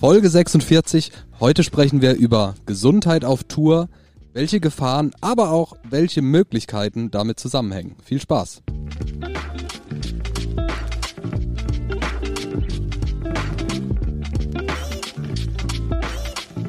[0.00, 1.12] Folge 46.
[1.40, 3.90] Heute sprechen wir über Gesundheit auf Tour,
[4.32, 7.96] welche Gefahren, aber auch welche Möglichkeiten damit zusammenhängen.
[8.02, 8.62] Viel Spaß!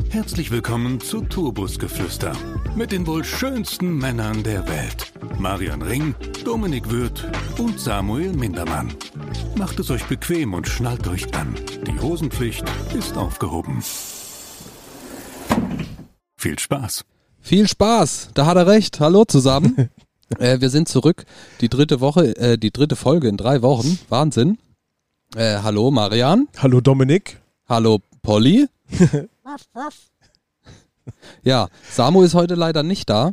[0.09, 2.33] Herzlich willkommen zu Tourbusgeflüster
[2.75, 5.13] mit den wohl schönsten Männern der Welt.
[5.39, 7.25] Marian Ring, Dominik Würth
[7.57, 8.89] und Samuel Mindermann.
[9.55, 11.55] Macht es euch bequem und schnallt euch an.
[11.85, 12.63] Die Hosenpflicht
[12.97, 13.83] ist aufgehoben.
[16.37, 17.05] Viel Spaß.
[17.39, 18.99] Viel Spaß, da hat er recht.
[18.99, 19.89] Hallo zusammen.
[20.39, 21.25] äh, wir sind zurück.
[21.61, 23.99] Die dritte Woche, äh, die dritte Folge in drei Wochen.
[24.09, 24.57] Wahnsinn.
[25.35, 26.47] Äh, hallo Marian.
[26.57, 27.41] Hallo Dominik.
[27.67, 28.67] Hallo Polly.
[31.43, 33.31] ja, Samu ist heute leider nicht da.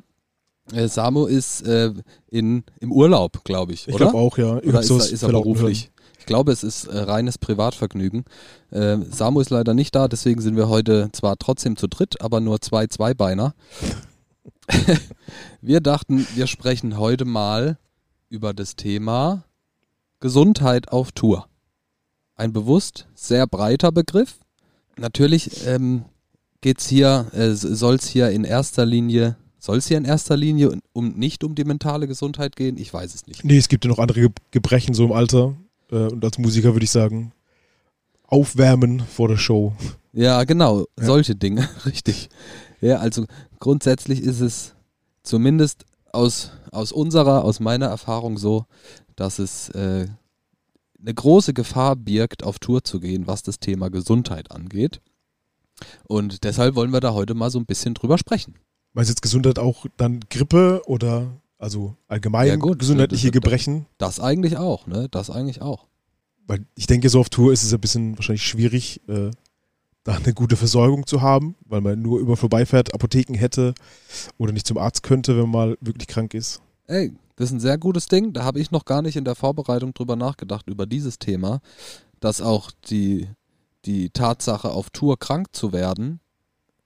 [0.72, 1.92] Äh, Samu ist äh,
[2.30, 4.56] in, im Urlaub, glaube ich, Ich glaube auch, ja.
[4.58, 5.90] Oder ist er, ist er beruflich?
[6.18, 8.24] Ich glaube, es ist äh, reines Privatvergnügen.
[8.70, 12.40] Äh, Samu ist leider nicht da, deswegen sind wir heute zwar trotzdem zu dritt, aber
[12.40, 13.54] nur zwei Zweibeiner.
[15.62, 17.78] wir dachten, wir sprechen heute mal
[18.28, 19.44] über das Thema
[20.20, 21.46] Gesundheit auf Tour.
[22.34, 24.38] Ein bewusst sehr breiter Begriff.
[24.96, 26.04] Natürlich ähm,
[26.60, 30.78] geht's hier, äh, soll es hier in erster Linie, soll es hier in erster Linie
[30.92, 32.76] um nicht um die mentale Gesundheit gehen?
[32.76, 33.44] Ich weiß es nicht.
[33.44, 35.54] Nee, es gibt ja noch andere Ge Gebrechen so im Alter.
[35.90, 37.32] Äh, und als Musiker würde ich sagen,
[38.26, 39.72] aufwärmen vor der Show.
[40.12, 41.04] Ja, genau, Ja.
[41.04, 42.28] solche Dinge, richtig.
[42.80, 43.24] Ja, also
[43.58, 44.74] grundsätzlich ist es
[45.22, 48.64] zumindest aus, aus unserer, aus meiner Erfahrung so,
[49.16, 50.06] dass es äh,
[51.00, 55.00] eine große Gefahr birgt, auf Tour zu gehen, was das Thema Gesundheit angeht.
[56.04, 58.54] Und deshalb wollen wir da heute mal so ein bisschen drüber sprechen.
[58.98, 63.42] Meinst du jetzt Gesundheit auch dann Grippe oder also allgemein Ja, gut, gesundheitliche das- das-
[63.44, 63.86] Gebrechen?
[63.96, 65.06] Das eigentlich auch, ne?
[65.08, 65.86] Das eigentlich auch.
[66.48, 69.30] Weil ich denke, so auf Tour ist es ein bisschen wahrscheinlich schwierig, äh,
[70.02, 73.72] da eine gute Versorgung zu haben, weil man nur über vorbeifährt, Apotheken hätte
[74.36, 76.60] oder nicht zum Arzt könnte, wenn man mal wirklich krank ist.
[76.88, 78.32] Ey, das ist ein sehr gutes Ding.
[78.32, 81.60] Da habe ich noch gar nicht in der Vorbereitung drüber nachgedacht, über dieses Thema,
[82.18, 83.28] dass auch die,
[83.84, 86.18] die Tatsache, auf Tour krank zu werden,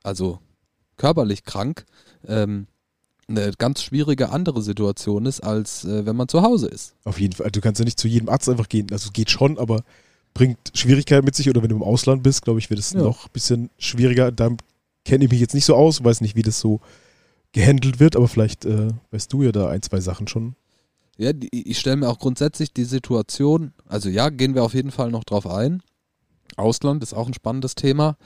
[0.02, 0.40] also
[0.96, 1.84] körperlich krank,
[2.26, 2.66] ähm,
[3.28, 6.94] eine ganz schwierige andere Situation ist, als äh, wenn man zu Hause ist.
[7.04, 7.50] Auf jeden Fall.
[7.50, 8.88] Du kannst ja nicht zu jedem Arzt einfach gehen.
[8.92, 9.82] Also geht schon, aber
[10.34, 11.48] bringt Schwierigkeiten mit sich.
[11.48, 13.00] Oder wenn du im Ausland bist, glaube ich, wird es Ja.
[13.02, 14.32] noch ein bisschen schwieriger.
[14.32, 14.50] Da
[15.04, 16.80] kenne ich mich jetzt nicht so aus, weiß nicht, wie das so
[17.52, 20.54] gehandelt wird, aber vielleicht äh, weißt du ja da ein, zwei Sachen schon.
[21.18, 24.90] Ja, die, ich stelle mir auch grundsätzlich die Situation, also ja, gehen wir auf jeden
[24.90, 25.82] Fall noch drauf ein.
[26.56, 28.16] Ausland ist auch ein spannendes Thema,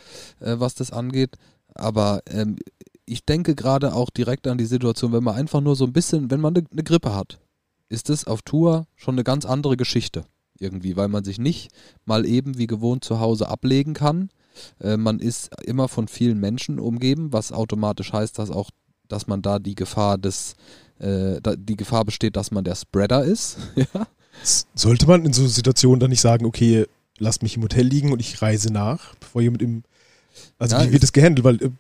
[0.41, 1.37] äh, was das angeht.
[1.79, 2.57] Aber ähm,
[3.05, 6.31] ich denke gerade auch direkt an die Situation, wenn man einfach nur so ein bisschen,
[6.31, 7.39] wenn man eine ne Grippe hat,
[7.89, 10.25] ist es auf Tour schon eine ganz andere Geschichte
[10.59, 11.71] irgendwie, weil man sich nicht
[12.05, 14.31] mal eben wie gewohnt zu Hause ablegen kann.
[14.81, 18.71] Äh, man ist immer von vielen Menschen umgeben, was automatisch heißt, dass auch,
[19.09, 20.55] dass man da die Gefahr des
[20.99, 23.59] äh, da, die Gefahr besteht, dass man der Spreader ist.
[24.75, 26.87] Sollte man in so Situationen dann nicht sagen, okay,
[27.19, 29.83] lasst mich im Hotel liegen und ich reise nach, bevor jemand im.
[30.59, 31.45] Also Ja, wie wird das gehandelt?
[31.45, 31.71] Weil äh,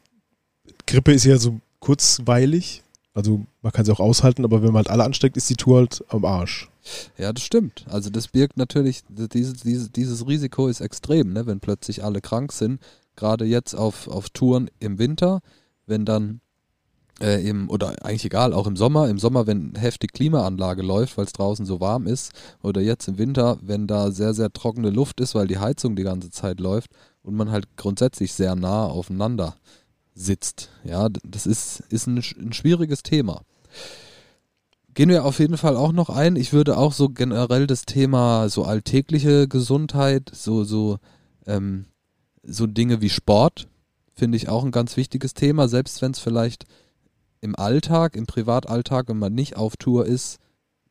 [0.86, 2.82] Grippe ist ja so kurzweilig.
[3.14, 5.78] Also man kann sie auch aushalten, aber wenn man halt alle ansteckt, ist die Tour
[5.78, 6.68] halt am Arsch.
[7.16, 7.86] ja, das stimmt.
[7.88, 11.46] Also das birgt natürlich, dieses, dieses, dieses Risiko ist extrem, ne?
[11.46, 12.80] wenn plötzlich alle krank sind.
[13.16, 15.40] Gerade jetzt auf, auf Touren im Winter,
[15.86, 16.40] wenn dann
[17.20, 21.24] äh, im, oder eigentlich egal, auch im Sommer, im Sommer, wenn heftig Klimaanlage läuft, weil
[21.24, 22.32] es draußen so warm ist,
[22.62, 26.02] oder jetzt im Winter, wenn da sehr, sehr trockene Luft ist, weil die Heizung die
[26.02, 26.90] ganze Zeit läuft
[27.26, 29.56] und man halt grundsätzlich sehr nah aufeinander
[30.14, 30.70] sitzt.
[30.84, 33.42] Ja, das ist, ist ein, ein schwieriges Thema.
[34.94, 36.36] Gehen wir auf jeden Fall auch noch ein.
[36.36, 40.98] Ich würde auch so generell das Thema so alltägliche Gesundheit, so, so,
[41.46, 41.86] ähm,
[42.44, 43.66] so Dinge wie Sport,
[44.14, 46.64] finde ich auch ein ganz wichtiges Thema, selbst wenn es vielleicht
[47.40, 50.38] im Alltag, im Privatalltag, wenn man nicht auf Tour ist,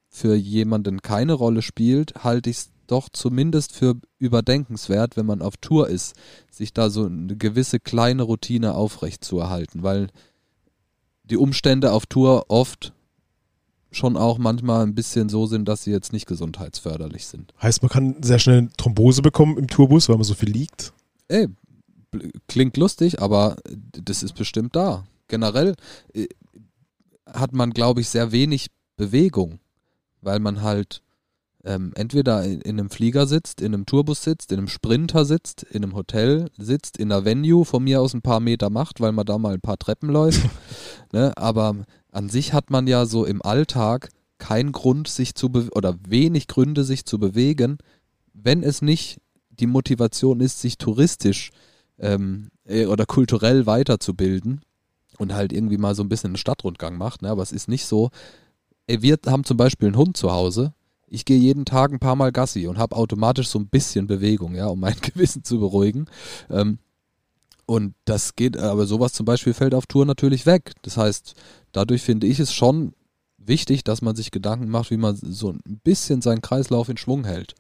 [0.10, 5.58] für jemanden keine Rolle spielt, halte ich es doch zumindest für überdenkenswert, wenn man auf
[5.58, 6.16] Tour ist,
[6.52, 10.08] sich da so eine gewisse kleine Routine aufrecht zu erhalten, weil
[11.24, 12.94] die Umstände auf Tour oft
[13.92, 17.54] schon auch manchmal ein bisschen so sind, dass sie jetzt nicht gesundheitsförderlich sind.
[17.62, 20.94] Heißt, man kann sehr schnell Thrombose bekommen im Tourbus, weil man so viel liegt.
[21.28, 21.48] Ey,
[22.48, 25.06] klingt lustig, aber das ist bestimmt da.
[25.28, 25.76] Generell
[26.14, 26.28] äh,
[27.26, 28.68] hat man, glaube ich, sehr wenig
[28.98, 29.60] Bewegung,
[30.22, 31.02] weil man halt
[31.66, 35.64] ähm, entweder in, in einem Flieger sitzt, in einem Tourbus sitzt, in einem Sprinter sitzt,
[35.64, 39.12] in einem Hotel sitzt, in einer Venue von mir aus ein paar Meter macht, weil
[39.12, 40.42] man da mal ein paar Treppen läuft.
[41.12, 41.34] ne?
[41.36, 41.76] Aber
[42.12, 46.48] an sich hat man ja so im Alltag keinen Grund, sich zu be oder wenig
[46.48, 47.80] Gründe, sich zu bewegen,
[48.34, 49.20] wenn es nicht
[49.50, 51.52] die Motivation ist, sich touristisch
[51.98, 54.62] ähm, äh, oder kulturell weiterzubilden
[55.18, 57.22] und halt irgendwie mal so ein bisschen einen Stadtrundgang macht.
[57.22, 57.30] Ne?
[57.30, 58.12] Aber es ist nicht so,
[58.88, 60.74] wir haben zum Beispiel einen Hund zu Hause.
[61.16, 64.54] Ich gehe jeden Tag ein paar Mal Gassi und habe automatisch so ein bisschen Bewegung,
[64.54, 66.08] ja, um mein Gewissen zu beruhigen.
[66.50, 66.78] Ähm,
[67.66, 70.74] und das geht, aber sowas zum Beispiel fällt auf Tour natürlich weg.
[70.82, 71.34] Das heißt,
[71.72, 72.94] dadurch finde ich es schon
[73.38, 77.24] wichtig, dass man sich Gedanken macht, wie man so ein bisschen seinen Kreislauf in Schwung
[77.24, 77.56] hält.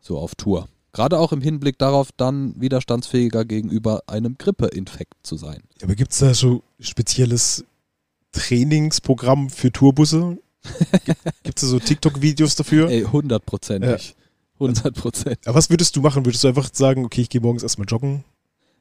[0.00, 0.68] So auf Tour.
[0.92, 5.64] Gerade auch im Hinblick darauf, dann widerstandsfähiger gegenüber einem Grippeinfekt zu sein.
[5.82, 7.64] Aber gibt es da so spezielles
[8.30, 10.38] Trainingsprogramm für Tourbusse?
[11.42, 12.88] Gibt es so TikTok-Videos dafür?
[12.88, 14.14] Ey, hundertprozentig.
[14.60, 15.38] Hundert Prozent.
[15.46, 16.26] Aber was würdest du machen?
[16.26, 18.24] Würdest du einfach sagen, okay, ich gehe morgens erstmal joggen?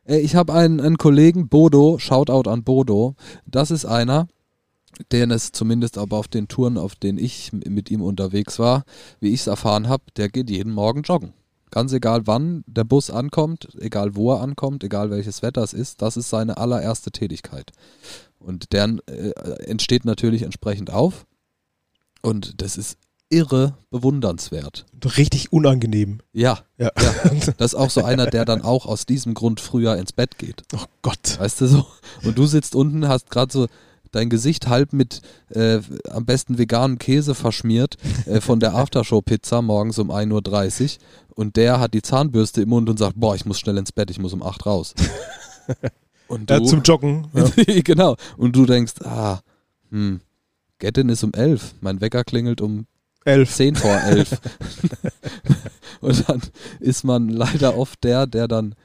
[0.03, 3.15] Ey, Ich habe einen, einen Kollegen, Bodo, Shoutout an Bodo.
[3.45, 4.27] Das ist einer,
[5.11, 8.83] der es zumindest aber auf den Touren, auf denen ich mit ihm unterwegs war,
[9.21, 11.33] wie ich es erfahren habe, der geht jeden Morgen joggen.
[11.71, 16.01] Ganz egal wann der Bus ankommt, egal wo er ankommt, egal welches Wetter es ist,
[16.01, 17.71] das ist seine allererste Tätigkeit.
[18.39, 19.29] Und deren äh,
[19.65, 21.25] entsteht natürlich entsprechend auf.
[22.21, 22.97] Und das ist
[23.29, 24.85] irre bewundernswert.
[25.17, 26.19] Richtig unangenehm.
[26.33, 26.91] Ja, Ja.
[26.99, 27.13] ja.
[27.57, 30.63] Das ist auch so einer, der dann auch aus diesem Grund früher ins Bett geht.
[30.75, 31.39] Oh Gott.
[31.39, 31.85] Weißt du so?
[32.23, 33.67] Und du sitzt unten, hast gerade so
[34.11, 35.79] dein Gesicht halb mit äh,
[36.09, 40.97] am besten veganen Käse verschmiert äh, von der Aftershow-Pizza morgens um 1.30 Uhr
[41.35, 44.09] und der hat die Zahnbürste im Mund und sagt, boah, ich muss schnell ins Bett,
[44.09, 44.95] ich muss um 8 raus.
[46.27, 47.27] Und Ja, du, zum Joggen.
[47.33, 47.49] Ja.
[47.83, 48.15] genau.
[48.37, 49.39] Und du denkst, ah,
[49.89, 50.21] hm,
[50.79, 52.85] Gettin ist um 11, mein Wecker klingelt um
[53.25, 53.53] Elf.
[53.53, 54.39] 10 vor 11.
[56.01, 56.41] und dann
[56.79, 58.75] ist man leider oft der, der dann,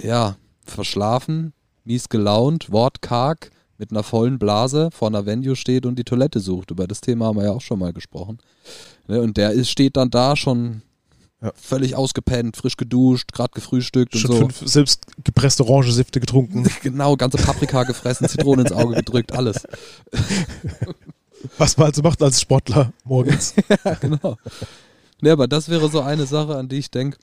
[0.00, 1.52] ja, verschlafen,
[1.84, 6.70] mies gelaunt, wortkarg, mit einer vollen Blase vor einer Venue steht und die Toilette sucht.
[6.72, 8.38] Über das Thema haben wir ja auch schon mal gesprochen.
[9.06, 10.82] Ne, und der ist, steht dann da schon
[11.40, 11.52] Ja.
[11.54, 14.38] völlig ausgepennt, frisch geduscht, gerade gefrühstückt und Schon so.
[14.38, 16.68] fünf selbst gepresste Orangensäfte getrunken.
[16.82, 19.62] Genau, ganze Paprika gefressen, Zitrone ins Auge gedrückt, alles.
[21.56, 23.54] Was man also macht als Sportler morgens.
[24.00, 24.36] genau.
[25.20, 27.18] Ne, aber das wäre so eine Sache, an die ich denke.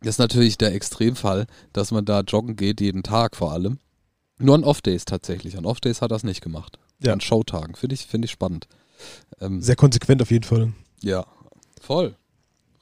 [0.00, 3.78] Das ist natürlich der Extremfall, dass man da joggen geht, jeden Tag vor allem.
[4.38, 5.56] Nur an Off-Days tatsächlich.
[5.56, 6.78] An Off-Days hat er es nicht gemacht.
[7.02, 7.12] Ja.
[7.12, 7.74] An Showtagen.
[7.74, 8.68] Finde ich, finde ich spannend.
[9.40, 10.72] Ähm, Sehr konsequent auf jeden Fall.
[11.00, 11.26] ja,
[11.80, 12.16] voll.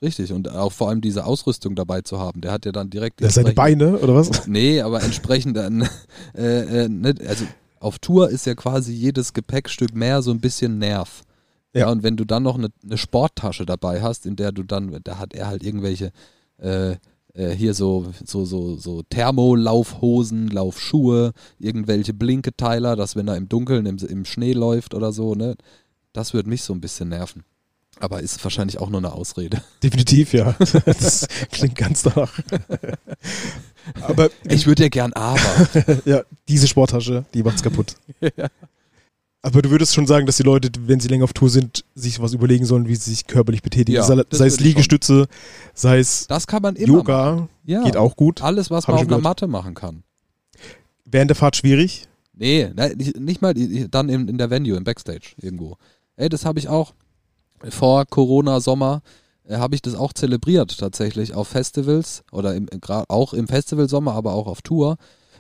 [0.03, 0.33] Richtig.
[0.33, 2.43] Und auch vor allem diese Ausrüstung dabei zu haben.
[2.43, 3.23] Der hat ja dann direkt.
[3.23, 4.47] Ja, seine Beine, oder was?
[4.47, 5.89] Nee, aber entsprechend dann,
[6.37, 7.47] äh, äh, ne, also
[7.85, 11.23] auf Tour ist ja quasi jedes Gepäckstück mehr so ein bisschen Nerv.
[11.75, 11.81] Ja.
[11.83, 11.91] Ja.
[11.91, 15.19] und wenn du dann noch eine, eine Sporttasche dabei hast, in der du dann, da
[15.19, 16.13] hat er halt irgendwelche
[16.59, 16.93] äh,
[17.35, 23.87] äh, hier so, so, so, so Thermolaufhosen, Laufschuhe, irgendwelche Blinketeiler, dass wenn er im Dunkeln,
[23.87, 25.57] im, im Schnee läuft oder so, ne,
[26.13, 27.45] das würde mich so ein bisschen nerven.
[28.01, 29.63] Aber ist wahrscheinlich auch nur eine Ausrede.
[29.83, 30.55] Definitiv, ja.
[30.85, 32.33] Das klingt ganz danach.
[34.03, 35.39] Aber Ich würde ja gern aber.
[36.07, 37.97] ja, diese Sporttasche, die macht's kaputt.
[39.43, 42.19] Aber du würdest schon sagen, dass die Leute, wenn sie länger auf Tour sind, sich
[42.19, 43.97] was überlegen sollen, wie sie sich körperlich betätigen.
[43.97, 45.27] Ja, sei, es Liegestütze,
[45.75, 46.95] sei es Das kann man immer.
[46.95, 47.83] Yoga, Ja.
[47.83, 48.41] geht auch gut.
[48.41, 49.19] Alles, was man auf einer.
[49.19, 50.03] Matte machen kann.
[51.05, 52.09] Während der Fahrt schwierig.
[52.33, 55.77] Nee, ne, nicht nicht mal dann in, in der Venue, im Backstage irgendwo.
[56.17, 56.95] Ey, das habe ich auch
[57.71, 59.03] vor Corona-Sommer,
[59.45, 64.13] äh, habe ich das auch zelebriert tatsächlich auf Festivals oder im, gra- auch im Festivalsommer,
[64.13, 64.97] aber auch auf Tour.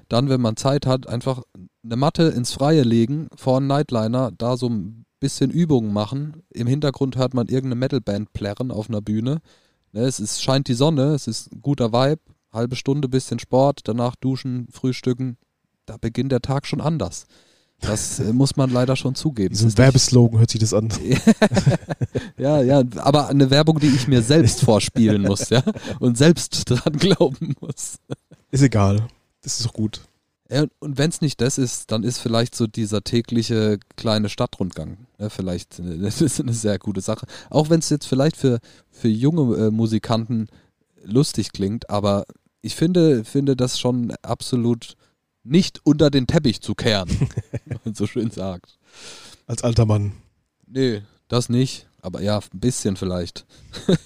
[0.08, 1.42] Dann, wenn man Zeit hat, einfach
[1.82, 6.42] eine Matte ins Freie legen, vor einem Nightliner, da so ein bisschen Übungen machen.
[6.50, 9.40] Im Hintergrund hört man irgendeine Metalband plärren auf einer Bühne.
[9.92, 12.20] Ne, es ist, scheint die Sonne, es ist ein guter Vibe,
[12.52, 15.38] halbe Stunde bisschen Sport, danach duschen, frühstücken.
[15.86, 17.26] Da beginnt der Tag schon anders.
[17.86, 19.54] Das äh, muss man leider schon zugeben.
[19.54, 20.88] So ein Werbeslogan hört sich das an.
[22.38, 25.62] ja, ja, aber eine Werbung, die ich mir selbst vorspielen muss, ja,
[26.00, 27.98] und selbst dran glauben muss.
[28.50, 29.06] Ist egal.
[29.42, 30.00] Das ist doch gut.
[30.50, 34.98] Ja, und wenn es nicht das ist, dann ist vielleicht so dieser tägliche kleine Stadtrundgang.
[35.18, 37.26] Ja, vielleicht, äh, das ist eine sehr gute Sache.
[37.50, 38.60] Auch wenn es jetzt vielleicht für,
[38.90, 40.48] für junge äh, Musikanten
[41.02, 42.24] lustig klingt, aber
[42.62, 44.96] ich finde, finde das schon absolut
[45.44, 47.08] nicht unter den Teppich zu kehren,
[47.66, 48.78] wie man so schön sagt.
[49.46, 50.12] Als alter Mann.
[50.66, 51.86] Nee, das nicht.
[52.00, 53.46] Aber ja, ein bisschen vielleicht.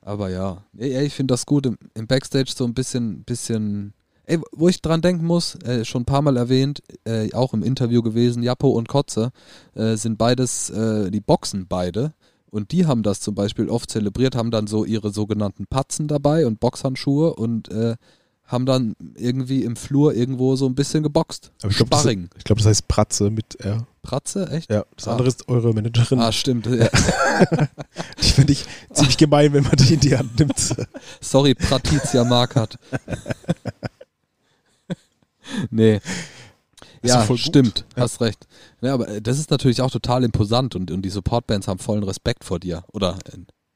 [0.00, 0.64] aber ja.
[0.76, 3.94] Ey, ich finde das gut im, im Backstage so ein bisschen, bisschen.
[4.24, 7.62] Ey, wo ich dran denken muss, äh, schon ein paar Mal erwähnt, äh, auch im
[7.62, 9.32] Interview gewesen, Jappo und Kotze
[9.74, 12.14] äh, sind beides, äh, die boxen beide.
[12.50, 16.46] Und die haben das zum Beispiel oft zelebriert, haben dann so ihre sogenannten Patzen dabei
[16.46, 17.96] und Boxhandschuhe und äh,
[18.52, 21.50] haben dann irgendwie im Flur irgendwo so ein bisschen geboxt.
[21.62, 23.86] Aber ich glaube, das, ich glaub, das heißt Pratze mit R.
[24.02, 24.70] Pratze, echt?
[24.70, 25.12] Ja, das Ah.
[25.12, 26.18] andere ist eure Managerin.
[26.20, 26.66] Ah, stimmt.
[26.66, 26.88] Ja.
[28.18, 30.54] Ich finde ich ziemlich gemein, wenn man die in die Hand nimmt.
[31.20, 32.78] Sorry, Pratizia Markert.
[35.70, 35.96] nee.
[35.96, 38.02] Ist Ja, doch stimmt, Ja.
[38.04, 38.46] hast recht.
[38.80, 42.04] Ja, aber äh, das ist natürlich auch total imposant und, und die Supportbands haben vollen
[42.04, 42.84] Respekt vor dir.
[42.92, 43.18] Oder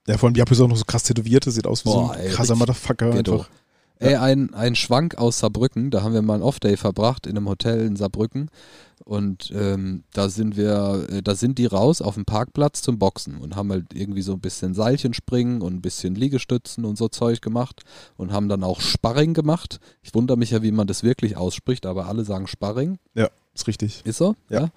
[0.06, 1.95] Ja, vor allem Japo ist auch noch so krass tätowiert, das sieht aus wie so
[1.97, 3.33] Boah, ein ey, krasser Motherfucker Ghetto.
[3.40, 3.50] einfach.
[3.99, 7.49] Ey, ein, ein Schwank aus Saarbrücken, da haben wir mal einen Off-Day verbracht in einem
[7.49, 8.50] Hotel in Saarbrücken
[9.05, 13.38] und ähm, da sind wir, äh, da sind die raus auf dem Parkplatz zum Boxen
[13.38, 17.41] und haben halt irgendwie so ein bisschen Seilchenspringen und ein bisschen Liegestützen und so Zeug
[17.41, 17.85] gemacht
[18.17, 19.81] und haben dann auch Sparring gemacht.
[20.03, 22.99] Ich wundere mich ja, wie man das wirklich ausspricht, aber alle sagen Sparring.
[23.15, 24.03] Ja, ist richtig.
[24.05, 24.35] Ist so?
[24.50, 24.69] Ja.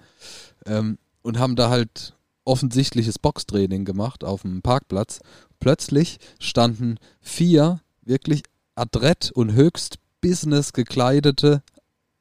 [0.64, 5.20] Ähm, und haben da halt offensichtliches Boxtraining gemacht auf dem Parkplatz.
[5.58, 8.42] Plötzlich standen vier wirklich
[8.80, 11.62] adrett und höchst business gekleidete,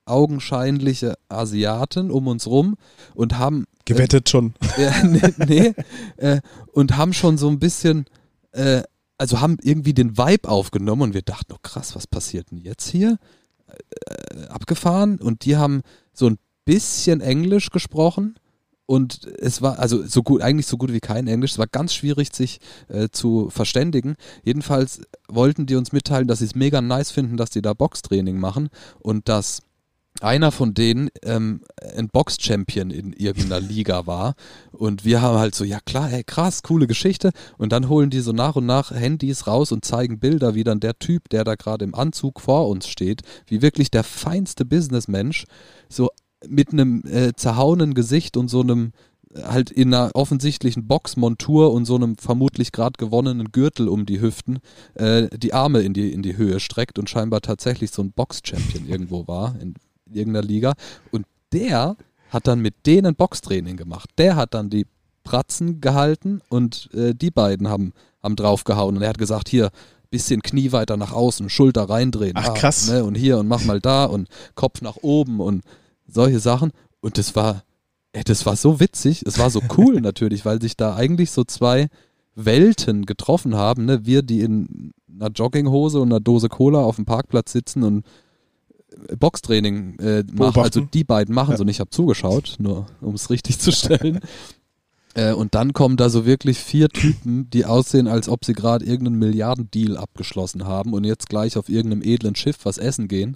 [0.05, 2.75] augenscheinliche Asiaten um uns rum
[3.13, 4.53] und haben Gewettet schon.
[4.77, 5.73] ja, nee, nee
[6.17, 6.41] äh,
[6.73, 8.05] und haben schon so ein bisschen,
[8.51, 8.83] äh,
[9.17, 12.89] also haben irgendwie den Vibe aufgenommen und wir dachten, oh krass, was passiert denn jetzt
[12.89, 13.17] hier?
[13.67, 15.81] Äh, abgefahren und die haben
[16.13, 18.35] so ein bisschen Englisch gesprochen
[18.89, 21.51] und es war also so gut, eigentlich so gut wie kein Englisch.
[21.51, 24.15] Es war ganz schwierig, sich äh, zu verständigen.
[24.43, 28.39] Jedenfalls wollten die uns mitteilen, dass sie es mega nice finden, dass die da Boxtraining
[28.39, 29.61] machen und dass
[30.21, 31.61] einer von denen ähm,
[31.95, 34.33] ein Box-Champion in irgendeiner Liga war.
[34.71, 37.29] Und wir haben halt so, ja klar, ey, krass, coole Geschichte.
[37.59, 40.79] Und dann holen die so nach und nach Handys raus und zeigen Bilder, wie dann
[40.79, 45.45] der Typ, der da gerade im Anzug vor uns steht, wie wirklich der feinste Businessmensch,
[45.89, 46.09] so
[46.47, 48.91] mit einem äh, zerhauenen Gesicht und so einem
[49.33, 54.21] äh, halt in einer offensichtlichen Boxmontur und so einem vermutlich gerade gewonnenen Gürtel um die
[54.21, 54.59] Hüften
[54.95, 58.87] äh, die Arme in die, in die Höhe streckt und scheinbar tatsächlich so ein Box-Champion
[58.87, 59.75] irgendwo war in
[60.11, 60.73] irgendeiner Liga.
[61.11, 61.95] Und der
[62.29, 64.09] hat dann mit denen Boxtraining gemacht.
[64.17, 64.85] Der hat dann die
[65.23, 67.93] Pratzen gehalten und äh, die beiden haben,
[68.23, 68.95] haben draufgehauen.
[68.97, 69.69] Und er hat gesagt, hier,
[70.09, 72.33] bisschen Knie weiter nach außen, Schulter reindrehen.
[72.35, 72.89] Ach, krass.
[72.89, 75.63] ne, und hier und mach mal da und Kopf nach oben und
[76.11, 76.71] solche Sachen.
[77.01, 77.63] Und das war,
[78.13, 79.23] ey, das war so witzig.
[79.25, 81.87] Es war so cool natürlich, weil sich da eigentlich so zwei
[82.35, 83.85] Welten getroffen haben.
[83.85, 84.05] Ne?
[84.05, 88.05] Wir, die in einer Jogginghose und einer Dose Cola auf dem Parkplatz sitzen und
[89.17, 90.61] Boxtraining äh, machen.
[90.61, 91.57] Also die beiden machen Ja.
[91.57, 94.19] so und ich habe zugeschaut, nur um es richtig zu stellen.
[95.15, 98.85] Äh, und dann kommen da so wirklich vier Typen, die aussehen, als ob sie gerade
[98.85, 103.35] irgendeinen Milliardendeal abgeschlossen haben und jetzt gleich auf irgendeinem edlen Schiff was essen gehen.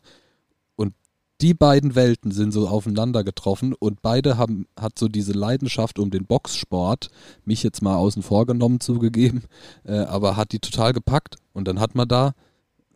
[1.43, 6.09] Die beiden Welten sind so aufeinander getroffen und beide haben, hat so diese Leidenschaft um
[6.09, 7.09] den Boxsport,
[7.43, 9.43] mich jetzt mal außen vor genommen zugegeben,
[9.83, 12.33] äh, aber hat die total gepackt und dann hat man da,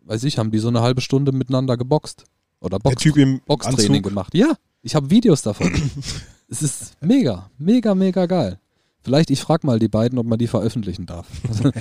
[0.04, 2.24] weiß ich, haben die so eine halbe Stunde miteinander geboxt.
[2.60, 4.04] Oder Der Box, Typ im Boxtraining Anzug.
[4.04, 4.34] gemacht.
[4.34, 5.70] Ja, ich habe Videos davon.
[6.48, 8.58] es ist mega, mega, mega geil.
[9.02, 11.26] Vielleicht, ich frage mal die beiden, ob man die veröffentlichen darf.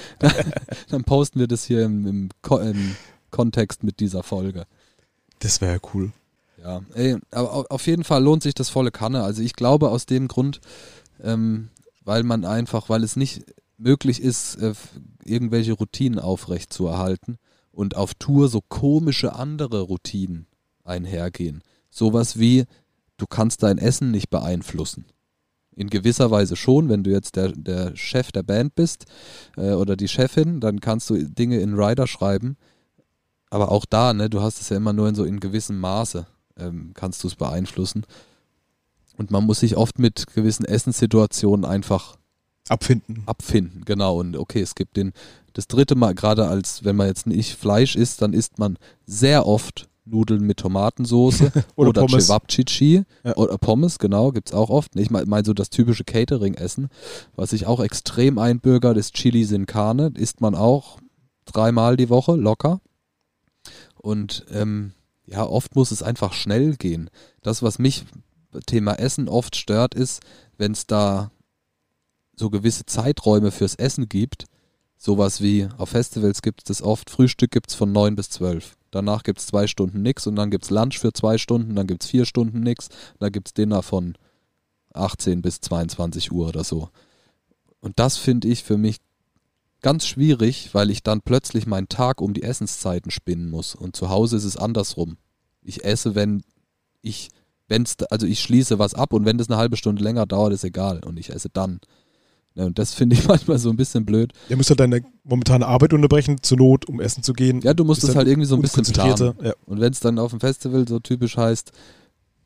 [0.89, 2.97] Dann posten wir das hier im, im, Ko im
[3.31, 4.65] Kontext mit dieser Folge.
[5.39, 6.11] Das wäre ja cool.
[6.61, 9.23] Ja, ey, aber au- auf jeden Fall lohnt sich das volle Kanne.
[9.23, 10.59] Also ich glaube aus dem Grund,
[11.23, 11.69] ähm,
[12.03, 13.43] weil man einfach, weil es nicht
[13.77, 14.73] möglich ist, äh,
[15.23, 17.37] irgendwelche Routinen aufrecht zu erhalten
[17.71, 20.47] und auf Tour so komische andere Routinen
[20.83, 21.61] einhergehen.
[21.91, 22.65] Sowas wie,
[23.17, 25.05] du kannst dein Essen nicht beeinflussen.
[25.75, 29.05] In gewisser Weise schon, wenn du jetzt der, der Chef der Band bist
[29.57, 32.57] äh, oder die Chefin, dann kannst du Dinge in Rider schreiben.
[33.51, 36.25] Aber auch da, ne, du hast es ja immer nur in so in gewissem Maße,
[36.59, 38.05] ähm, kannst du es beeinflussen.
[39.17, 42.17] Und man muss sich oft mit gewissen Essenssituationen einfach
[42.69, 43.23] Abfinden.
[43.25, 44.19] abfinden, genau.
[44.19, 45.13] Und okay, es gibt den,
[45.53, 49.47] das dritte Mal, gerade als wenn man jetzt nicht Fleisch isst, dann isst man sehr
[49.47, 51.41] oft Nudeln mit Tomatensauce
[51.75, 52.27] Oder oder, Pommes.
[52.27, 53.35] Cevapcici Ja.
[53.35, 54.95] oder Pommes, genau, gibt's auch oft.
[54.95, 56.89] Ich meine mein so das typische Catering-Essen,
[57.35, 60.99] was sich auch extrem einbürgert, ist Chili sin Carne, isst man auch
[61.45, 62.79] dreimal die Woche, locker.
[63.95, 64.93] Und ähm,
[65.27, 67.09] ja, oft muss es einfach schnell gehen.
[67.41, 68.05] Das, was mich
[68.65, 70.21] Thema Essen oft stört, ist,
[70.57, 71.31] wenn es da
[72.35, 74.45] so gewisse Zeiträume fürs Essen gibt.
[74.97, 77.09] Sowas wie auf Festivals gibt es das oft.
[77.09, 78.77] Frühstück gibt es von 9 bis 12.
[78.91, 81.87] Danach gibt es zwei Stunden nix und dann gibt es Lunch für zwei Stunden, dann
[81.87, 82.87] gibt es vier Stunden nix,
[83.19, 84.15] dann gibt es Dinner von
[84.93, 86.89] 18 bis 22 Uhr oder so.
[87.79, 88.97] Und das finde ich für mich
[89.81, 93.75] ganz schwierig, weil ich dann plötzlich meinen Tag um die Essenszeiten spinnen muss.
[93.75, 95.17] Und zu Hause ist es andersrum.
[95.61, 96.43] Ich esse, wenn
[97.01, 97.29] ich,
[97.67, 100.63] wenn's, also ich schließe was ab und wenn das eine halbe Stunde länger dauert, ist
[100.63, 101.01] egal.
[101.05, 101.79] Und ich esse dann.
[102.55, 104.33] Ja, und das finde ich manchmal so ein bisschen blöd.
[104.49, 107.61] Ihr müsst halt deine momentane Arbeit unterbrechen, zur Not, um essen zu gehen.
[107.61, 109.35] Ja, du musst es halt irgendwie so ein bisschen planen.
[109.43, 109.53] Ja.
[109.65, 111.71] Und wenn es dann auf dem Festival so typisch heißt,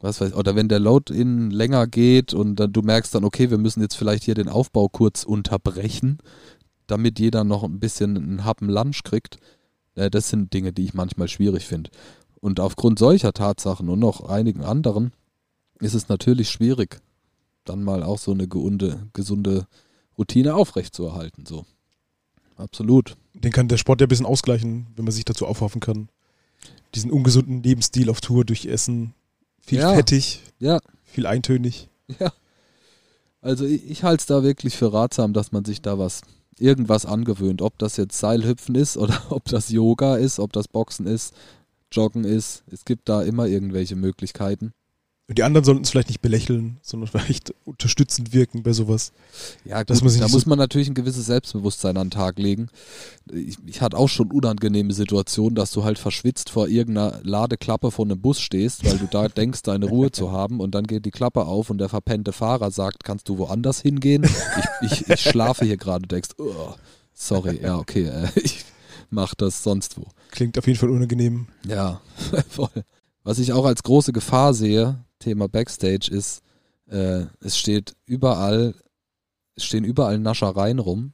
[0.01, 3.57] was weiß oder wenn der Load-In länger geht und dann du merkst dann, okay, wir
[3.57, 6.17] müssen jetzt vielleicht hier den Aufbau kurz unterbrechen,
[6.91, 9.38] damit jeder noch ein bisschen einen Happen Lunch kriegt.
[9.95, 11.89] Äh, das sind Dinge, die ich manchmal schwierig finde.
[12.39, 15.13] Und aufgrund solcher Tatsachen und noch einigen anderen
[15.79, 17.00] ist es natürlich schwierig,
[17.65, 19.67] dann mal auch so eine gesunde, gesunde
[20.17, 21.45] Routine aufrechtzuerhalten.
[21.45, 21.65] So.
[22.55, 23.15] Absolut.
[23.33, 26.10] Den kann der Sport ja ein bisschen ausgleichen, wenn man sich dazu aufhoffen kann.
[26.93, 29.13] Diesen ungesunden Lebensstil auf Tour durch Essen.
[29.60, 29.93] Viel Ja.
[29.93, 31.88] fettig, Ja, viel eintönig.
[32.19, 32.31] ja.
[33.41, 36.21] Also ich, ich halte es da wirklich für ratsam, dass man sich da was,
[36.60, 37.62] irgendwas angewöhnt.
[37.62, 41.34] Ob das jetzt Seilhüpfen ist oder ob das Yoga ist, ob das Boxen ist,
[41.91, 42.63] Joggen ist.
[42.72, 44.74] Es gibt da immer irgendwelche Möglichkeiten.
[45.31, 49.13] Und die anderen sollten es vielleicht nicht belächeln, sondern vielleicht unterstützend wirken bei sowas.
[49.63, 52.07] Ja, Dass gut, man sich da nicht muss so- man natürlich ein gewisses Selbstbewusstsein an
[52.07, 52.67] den Tag legen.
[53.31, 58.11] Ich, ich hatte auch schon unangenehme Situationen, dass du halt verschwitzt vor irgendeiner Ladeklappe von
[58.11, 61.11] einem Bus stehst, weil du da denkst, deine Ruhe zu haben und dann geht die
[61.11, 64.25] Klappe auf und der verpennte Fahrer sagt, kannst du woanders hingehen?
[64.81, 66.73] Ich, ich, ich schlafe hier gerade, denkst, oh,
[67.13, 68.65] sorry, ja, okay, äh, ich
[69.09, 70.07] mach das sonst wo.
[70.31, 71.47] Klingt auf jeden Fall unangenehm.
[71.65, 72.01] Ja,
[72.50, 72.67] voll.
[73.23, 76.41] Was ich auch als große Gefahr sehe, Thema Backstage, ist,
[76.89, 78.75] äh, es steht überall,
[79.55, 81.13] es stehen überall Naschereien rum.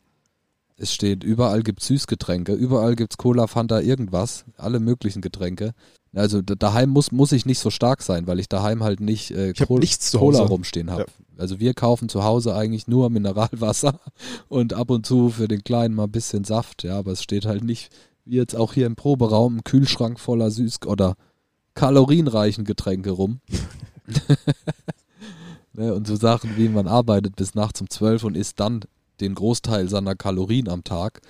[0.79, 5.73] Es steht, überall gibt Süßgetränke, überall gibt's Cola, Fanta, irgendwas, alle möglichen Getränke.
[6.13, 9.31] Also da- daheim muss, muss ich nicht so stark sein, weil ich daheim halt nicht
[9.31, 9.83] äh, Cola
[10.39, 10.41] Hause.
[10.43, 11.05] rumstehen habe.
[11.37, 13.99] Also wir kaufen zu Hause eigentlich nur Mineralwasser
[14.49, 17.45] und ab und zu für den Kleinen mal ein bisschen Saft, ja, aber es steht
[17.45, 17.89] halt nicht,
[18.25, 21.15] wie jetzt auch hier im Proberaum, ein Kühlschrank voller süß- oder
[21.73, 23.39] kalorienreichen Getränke rum.
[25.73, 28.81] ne, und so Sachen wie man arbeitet bis nachts um 12 und isst dann
[29.19, 31.21] den Großteil seiner Kalorien am Tag.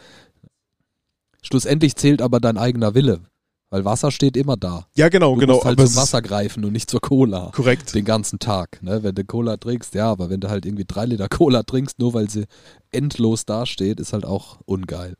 [1.41, 3.21] Schlussendlich zählt aber dein eigener Wille,
[3.69, 4.87] weil Wasser steht immer da.
[4.95, 5.53] Ja, genau, Du genau.
[5.55, 7.95] musst halt aber zum Wasser greifen und nicht zur Cola korrekt.
[7.95, 8.81] den ganzen Tag.
[8.83, 9.03] Ne?
[9.03, 12.13] Wenn du Cola trinkst, ja, aber wenn du halt irgendwie drei Liter Cola trinkst, nur
[12.13, 12.45] weil sie
[12.91, 15.15] endlos dasteht, ist halt auch ungeil.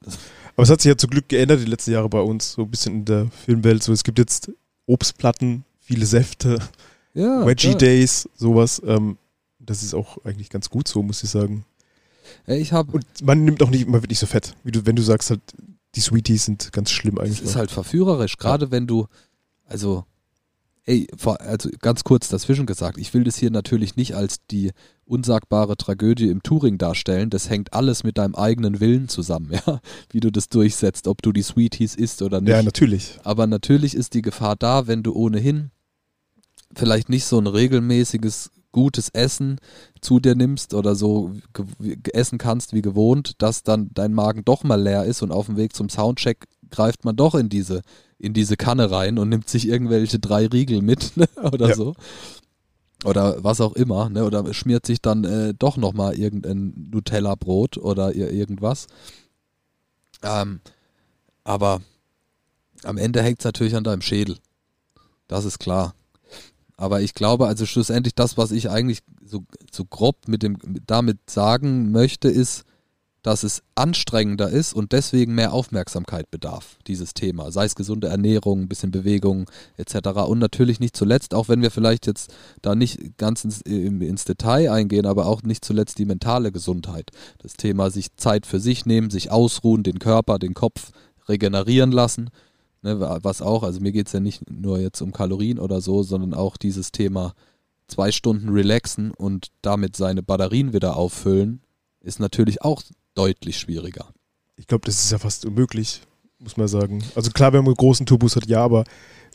[0.55, 2.71] Aber es hat sich ja zum Glück geändert die letzten Jahre bei uns, so ein
[2.71, 3.83] bisschen in der Filmwelt.
[3.83, 4.51] So, es gibt jetzt
[4.85, 6.59] Obstplatten, viele Säfte,
[7.17, 7.75] Ja, Veggie ja.
[7.75, 8.81] Days, sowas.
[8.85, 9.17] Ähm,
[9.59, 11.65] das ist auch eigentlich ganz gut so, muss ich sagen.
[12.45, 14.55] Ich habe, Und man nimmt auch nicht, man wird nicht so fett.
[14.63, 15.41] Wie du, wenn du sagst halt,
[15.95, 17.41] die Sweeties sind ganz schlimm eigentlich.
[17.41, 17.55] ist noch.
[17.55, 19.07] halt verführerisch, gerade wenn du,
[19.65, 20.05] also,
[20.85, 21.07] ey,
[21.39, 24.71] also ganz kurz dazwischen gesagt, ich will das hier natürlich nicht als die
[25.05, 27.31] unsagbare Tragödie im Touring darstellen.
[27.31, 31.31] Das hängt alles mit deinem eigenen Willen zusammen, ja, wie du das durchsetzt, ob du
[31.31, 32.51] die Sweeties isst oder nicht.
[32.51, 33.17] ja, natürlich.
[33.23, 35.71] Aber natürlich ist die Gefahr da, wenn du ohnehin
[36.77, 39.59] vielleicht nicht so ein regelmäßiges gutes Essen
[40.01, 41.31] zu dir nimmst oder so
[42.13, 45.57] essen kannst wie gewohnt, dass dann dein Magen doch mal leer ist und auf dem
[45.57, 47.81] Weg zum Soundcheck greift man doch in diese
[48.19, 51.75] in diese Kanne rein und nimmt sich irgendwelche drei Riegel mit ne, oder Ja.
[51.75, 51.93] so.
[53.05, 54.25] Oder was auch immer, ne?
[54.25, 58.87] Oder schmiert sich dann äh, doch nochmal irgendein Nutella-Brot oder ir irgendwas.
[60.23, 60.61] Ähm,
[61.43, 61.81] aber
[62.83, 64.37] am Ende hängt es natürlich an deinem Schädel.
[65.27, 65.93] Das ist klar.
[66.77, 71.29] Aber ich glaube, also schlussendlich das, was ich eigentlich so, so grob mit dem, damit
[71.29, 72.63] sagen möchte, ist,
[73.23, 77.51] dass es anstrengender ist und deswegen mehr Aufmerksamkeit bedarf, dieses Thema.
[77.51, 80.09] Sei es gesunde Ernährung, ein bisschen Bewegung etc.
[80.27, 84.71] Und natürlich nicht zuletzt, auch wenn wir vielleicht jetzt da nicht ganz ins, ins Detail
[84.71, 87.11] eingehen, aber auch nicht zuletzt die mentale Gesundheit.
[87.39, 90.91] Das Thema sich Zeit für sich nehmen, sich ausruhen, den Körper, den Kopf
[91.27, 92.29] regenerieren lassen.
[92.83, 95.81] Ne, wa- was auch, also mir geht es ja nicht nur jetzt um Kalorien oder
[95.81, 97.33] so, sondern auch dieses Thema
[97.87, 101.61] zwei Stunden relaxen und damit seine Batterien wieder auffüllen,
[102.01, 102.83] ist natürlich auch
[103.15, 104.07] deutlich schwieriger.
[104.57, 106.01] Ich glaube, das ist ja fast unmöglich,
[106.39, 107.03] muss man sagen.
[107.15, 108.83] Also klar, wenn man einen großen Tourbus hat, ja, aber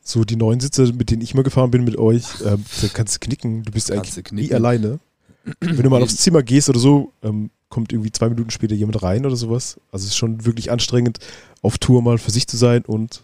[0.04, 3.16] so die neuen Sitze, mit denen ich mal gefahren bin mit euch, ähm, da kannst
[3.16, 3.62] du knicken.
[3.64, 4.98] Du bist Kannst eigentlich du nie alleine.
[5.60, 9.02] Wenn du mal aufs Zimmer gehst oder so, ähm, kommt irgendwie zwei Minuten später jemand
[9.02, 9.80] rein oder sowas.
[9.90, 11.18] Also es ist schon wirklich anstrengend,
[11.62, 13.22] auf Tour mal für sich zu sein und,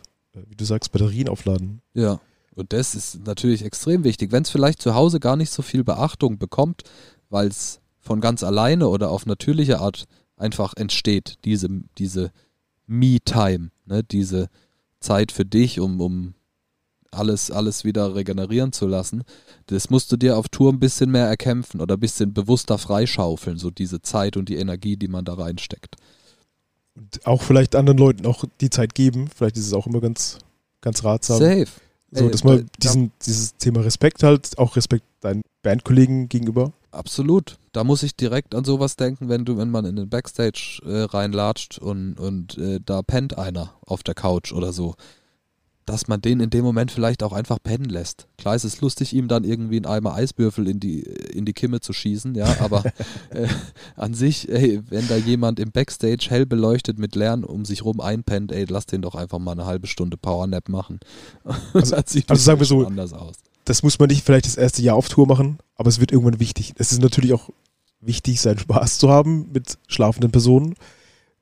[0.49, 1.81] wie du sagst, Batterien aufladen.
[1.95, 2.21] Ja.
[2.55, 4.33] Und das ist natürlich extrem wichtig.
[4.33, 6.83] Wenn es vielleicht zu Hause gar nicht so viel Beachtung bekommt,
[7.31, 12.33] weil es von ganz alleine oder auf natürliche Art einfach entsteht, diese, diese
[12.87, 14.03] Me-Time, ne?
[14.03, 14.49] diese
[15.01, 16.35] Zeit für dich, um, um
[17.11, 19.25] alles, alles wieder regenerieren zu lassen.
[19.67, 23.59] Das musst du dir auf Tour ein bisschen mehr erkämpfen oder ein bisschen bewusster freischaufeln,
[23.59, 25.97] so diese Zeit und die Energie, die man da reinsteckt.
[26.99, 29.29] Und auch vielleicht anderen Leuten auch die Zeit geben.
[29.35, 30.39] Vielleicht ist es auch immer ganz,
[30.81, 31.39] ganz ratsam.
[31.39, 31.67] Safe.
[32.11, 36.73] So, Ey, dass man diesen, dieses Thema Respekt halt, auch Respekt deinen Bandkollegen gegenüber.
[36.91, 37.59] Absolut.
[37.73, 41.03] Da muss ich direkt an sowas denken, wenn du, wenn man in den Backstage äh,
[41.03, 44.95] reinlatscht und, und äh, da pennt einer auf der Couch oder so.
[45.89, 48.27] Dass man den in dem Moment vielleicht auch einfach pennen lässt.
[48.37, 51.81] Klar ist es lustig, ihm dann irgendwie einen Eimer Eiswürfel in die, in die Kimme
[51.81, 52.85] zu schießen, ja, aber
[53.31, 53.49] äh,
[53.97, 58.01] an sich, ey, wenn da jemand im Backstage hell beleuchtet mit Lernen um sich rum
[58.01, 61.01] einpennt, ey, lass den doch einfach mal eine halbe Stunde Powernap machen.
[61.73, 63.37] Also, also sagen wir so, anders aus.
[63.65, 66.41] Das muss man nicht vielleicht das erste Jahr auf Tour machen, aber es wird irgendwann
[66.41, 66.75] wichtig.
[66.77, 67.51] Es ist natürlich auch
[68.01, 70.75] wichtig, seinen Spaß zu haben mit schlafenden Personen.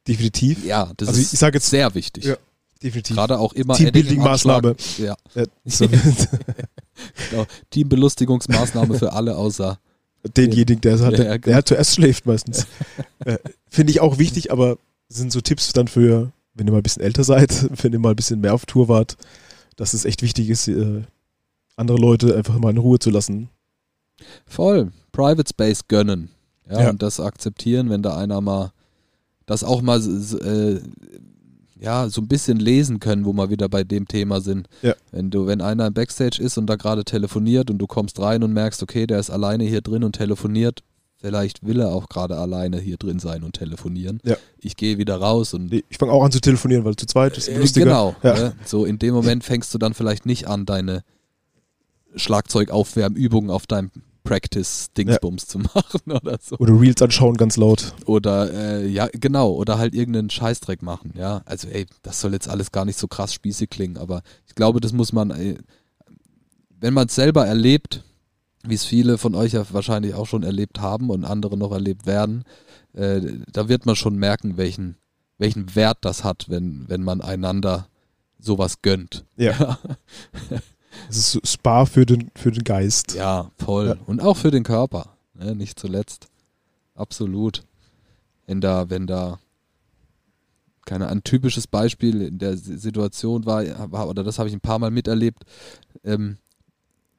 [0.07, 0.65] Definitiv.
[0.65, 2.25] Ja, das also ist ich, ich jetzt, sehr wichtig.
[2.25, 2.37] Ja,
[2.83, 3.17] definitiv.
[3.17, 4.77] Gerade auch immer Teambuilding-Maßnahme.
[4.99, 5.17] Ja.
[7.31, 7.47] genau.
[7.71, 9.79] Teambelustigungsmaßnahme für alle außer
[10.29, 11.55] denjenigen, der, hat, ja, ja, genau.
[11.55, 12.67] der zuerst schläft meistens.
[13.25, 16.83] äh, Finde ich auch wichtig, aber sind so Tipps dann für, wenn ihr mal ein
[16.83, 19.17] bisschen älter seid, wenn ihr mal ein bisschen mehr auf Tour wart,
[19.77, 21.03] dass es echt wichtig ist, äh,
[21.77, 23.51] andere Leute einfach mal in Ruhe zu lassen.
[24.47, 24.93] Voll.
[25.12, 26.31] Private Space gönnen.
[26.69, 26.91] Ja, ja.
[26.91, 28.73] und das akzeptieren, wenn da einer mal
[29.45, 30.81] das auch mal äh,
[31.79, 34.69] ja, so ein bisschen lesen können, wo wir wieder bei dem Thema sind.
[34.83, 34.95] Ja.
[35.12, 38.43] Wenn du, wenn einer im Backstage ist und da gerade telefoniert und du kommst rein
[38.43, 40.83] und merkst, okay, der ist alleine hier drin und telefoniert,
[41.21, 44.21] vielleicht will er auch gerade alleine hier drin sein und telefonieren.
[44.25, 44.37] Ja.
[44.59, 45.71] Ich gehe wieder raus und.
[45.71, 47.87] Nee, ich fange auch an zu telefonieren, weil zu zweit ist äh, lustiger.
[47.87, 48.17] Genau.
[48.23, 48.35] Ja.
[48.35, 48.53] Ne?
[48.65, 51.03] So in dem Moment fängst du dann vielleicht nicht an, deine
[52.15, 53.91] Schlagzeugaufwärmübungen auf deinem
[54.27, 55.49] Practice-Dingsbums ja.
[55.49, 56.57] zu machen oder so.
[56.59, 57.95] Oder Reels anschauen ganz laut.
[58.05, 61.43] Oder, äh, ja, genau, oder halt irgendeinen Scheißdreck machen, ja.
[61.47, 64.81] Also, ey, das soll jetzt alles gar nicht so krass spießig klingen, aber ich glaube,
[64.81, 65.57] das muss man, ey,
[66.79, 68.05] wenn man es selber erlebt,
[68.65, 72.07] wie es viele von euch ja wahrscheinlich auch schon erlebt haben und andere noch erlebt
[72.07, 72.45] werden,
[72.93, 73.21] äh,
[73.53, 74.97] da wird man schon merken, welchen,
[75.39, 77.89] welchen Wert das hat, wenn, wenn man einander
[78.39, 79.25] sowas gönnt.
[79.37, 79.79] Ja.
[81.09, 83.15] Es ist Spa für den, für den Geist.
[83.15, 83.89] Ja, voll.
[83.89, 83.97] Ja.
[84.07, 85.55] Und auch für den Körper, ne?
[85.55, 86.29] nicht zuletzt.
[86.95, 87.63] Absolut.
[88.47, 89.39] Wenn da, wenn da,
[90.85, 94.91] keine ein typisches Beispiel in der Situation war, oder das habe ich ein paar Mal
[94.91, 95.45] miterlebt,
[96.05, 96.39] ähm,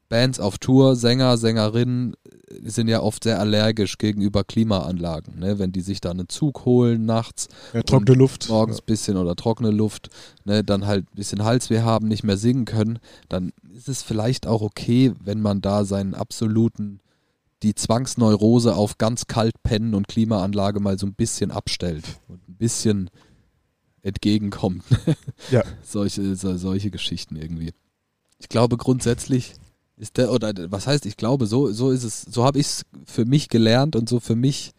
[0.10, 2.15] Bands auf Tour, Sänger, Sängerinnen
[2.63, 5.39] sind ja oft sehr allergisch gegenüber Klimaanlagen.
[5.39, 5.60] Ne?
[5.60, 8.86] Wenn die sich da einen Zug holen nachts, ja, trockene Luft, morgens ein ja.
[8.86, 10.10] bisschen oder trockene Luft,
[10.46, 10.63] ne?
[10.63, 14.62] dann halt ein bisschen Halsweh haben, nicht mehr singen können, dann ist es vielleicht auch
[14.62, 17.00] okay, wenn man da seinen absoluten,
[17.63, 22.56] die Zwangsneurose auf ganz kalt pennen und Klimaanlage mal so ein bisschen abstellt und ein
[22.56, 23.10] bisschen
[24.04, 24.84] entgegenkommt.
[25.52, 25.63] ja.
[25.84, 27.74] solche, so, solche Geschichten irgendwie.
[28.39, 29.56] Ich glaube grundsätzlich
[29.98, 32.86] ist der, oder was heißt, ich glaube, so, so ist es, so habe ich es
[33.06, 34.72] für mich gelernt und so für mich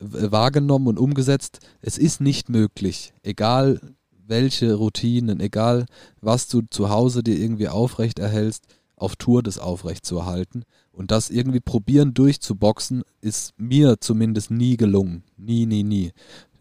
[0.00, 1.60] wahrgenommen und umgesetzt.
[1.80, 3.80] Es ist nicht möglich, egal
[4.26, 5.86] welche Routinen, egal
[6.20, 8.64] was du zu Hause dir irgendwie aufrecht erhältst,
[8.96, 10.64] auf Tour das aufrecht zu erhalten.
[10.92, 15.22] Und das irgendwie probieren durchzuboxen, ist mir zumindest nie gelungen.
[15.36, 16.12] Nie, nie, nie.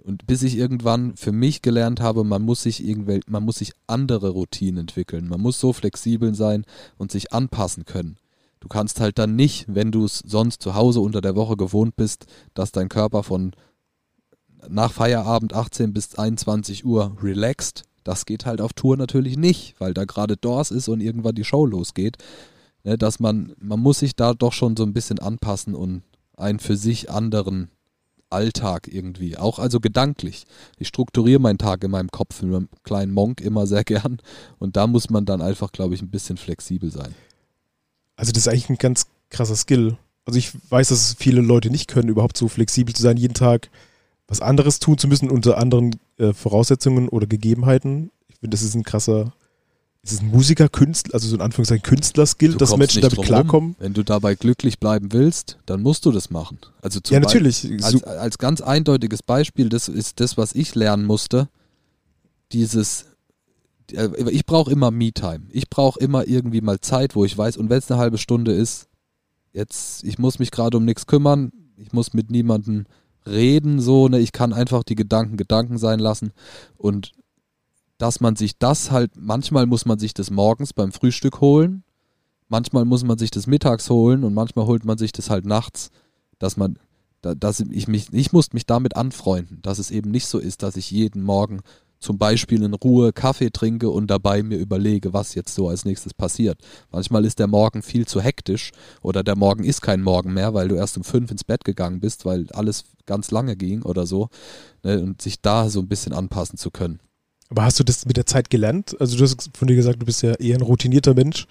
[0.07, 3.73] Und bis ich irgendwann für mich gelernt habe, man muss sich irgendwel man muss sich
[3.87, 5.27] andere Routinen entwickeln.
[5.27, 6.63] Man muss so flexibel sein
[6.97, 8.15] und sich anpassen können.
[8.61, 11.97] Du kannst halt dann nicht, wenn du es sonst zu Hause unter der Woche gewohnt
[11.97, 13.51] bist, dass dein Körper von
[14.69, 17.83] nach Feierabend 18 bis 21 Uhr relaxed.
[18.05, 21.43] Das geht halt auf Tour natürlich nicht, weil da gerade Doors ist und irgendwann die
[21.43, 22.15] Show losgeht.
[22.85, 26.03] Ne, dass man, man muss sich da doch schon so ein bisschen anpassen und
[26.37, 27.71] einen für sich anderen
[28.29, 30.45] Alltag irgendwie, auch also gedanklich.
[30.77, 34.19] Ich strukturiere meinen Tag in meinem Kopf mit einem kleinen Monk immer sehr gern
[34.59, 37.13] und da muss man dann einfach, glaube ich, ein bisschen flexibel sein.
[38.15, 39.97] Also das ist eigentlich ein ganz krasser Skill.
[40.25, 43.69] Also ich weiß, dass viele Leute nicht können, überhaupt so flexibel zu sein, jeden Tag
[44.27, 48.11] was anderes tun zu müssen unter anderen äh, Voraussetzungen oder Gegebenheiten.
[48.27, 49.33] Ich finde, das ist ein krasser
[50.07, 53.75] ist es ein Musiker, Künstler, also so in Anführungszeichen Künstlerskill, dass Menschen damit klarkommen?
[53.79, 56.59] Wenn du dabei glücklich bleiben willst, dann musst du das machen.
[56.81, 57.69] Also ja, natürlich.
[57.83, 61.49] Als, als ganz eindeutiges Beispiel, das ist das, was ich lernen musste.
[62.53, 63.05] Dieses,
[63.91, 65.41] äh, ich brauche immer Me-Time.
[65.51, 68.53] Ich brauche immer irgendwie mal Zeit, wo ich weiß, und wenn es eine halbe Stunde
[68.53, 68.87] ist,
[69.51, 72.85] jetzt, ich muss mich gerade um nichts kümmern, ich muss mit niemandem
[73.25, 76.31] reden, so, ne, ich kann einfach die Gedanken Gedanken sein lassen
[76.77, 77.11] und
[77.97, 81.83] dass man sich das halt, manchmal muss man sich das morgens beim Frühstück holen,
[82.47, 85.89] manchmal muss man sich das mittags holen und manchmal holt man sich das halt nachts,
[86.39, 86.77] dass man,
[87.21, 90.77] dass ich mich, ich muss mich damit anfreunden, dass es eben nicht so ist, dass
[90.77, 91.61] ich jeden Morgen
[91.99, 96.13] zum Beispiel in Ruhe Kaffee trinke und dabei mir überlege, was jetzt so als nächstes
[96.13, 96.59] passiert.
[96.91, 100.67] Manchmal ist der Morgen viel zu hektisch oder der Morgen ist kein Morgen mehr, weil
[100.67, 104.29] du erst um fünf ins Bett gegangen bist, weil alles ganz lange ging oder so.
[104.83, 106.99] Ne, und sich da so ein bisschen anpassen zu können.
[107.49, 108.95] Aber hast du das mit der Zeit gelernt?
[108.99, 111.47] Also du hast von dir gesagt, du bist ja eher ein routinierter Mensch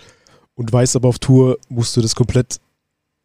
[0.54, 2.60] und weißt aber auf Tour musst du das komplett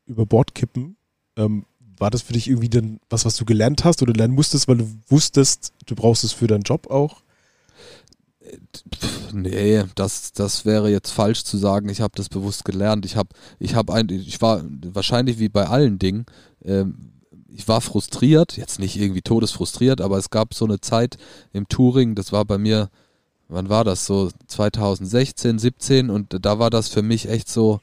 [0.06, 0.96] über Bord kippen.
[1.36, 1.66] Ähm,
[1.98, 4.78] war das für dich irgendwie dann was, was du gelernt hast oder lernen musstest, weil
[4.78, 7.22] du wusstest, du brauchst es für deinen Job auch?
[9.34, 13.06] Nee, das, das wäre jetzt falsch zu sagen, ich habe das bewusst gelernt.
[13.06, 13.30] Ich habe,
[13.60, 16.26] ich habe ein, ich war wahrscheinlich wie bei allen Dingen,
[16.64, 17.21] ähm,
[17.54, 21.18] ich war frustriert, jetzt nicht irgendwie todesfrustriert, aber es gab so eine Zeit
[21.54, 22.90] im Touring, das war bei mir,
[23.48, 27.82] wann war das so 2016, 17 und da war das für mich echt so,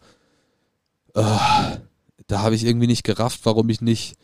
[1.14, 4.16] äh, da habe ich irgendwie nicht gerafft, warum ich nicht,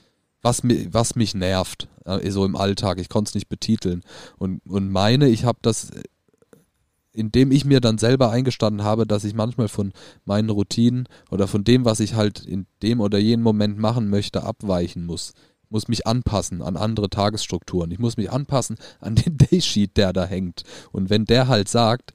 [0.42, 2.98] was, was mich nervt, äh, so im Alltag.
[2.98, 4.02] Ich konnte es nicht betiteln.
[4.38, 5.90] Und, und meine, ich habe das,
[7.14, 9.92] indem ich mir dann selber eingestanden habe, dass ich manchmal von
[10.24, 14.42] meinen Routinen oder von dem, was ich halt in dem oder jenen Moment machen möchte,
[14.42, 15.32] abweichen muss.
[15.62, 17.90] Ich muss mich anpassen an andere Tagesstrukturen.
[17.90, 20.64] Ich muss mich anpassen an den Daysheet, der da hängt.
[20.92, 22.12] Und wenn der halt sagt,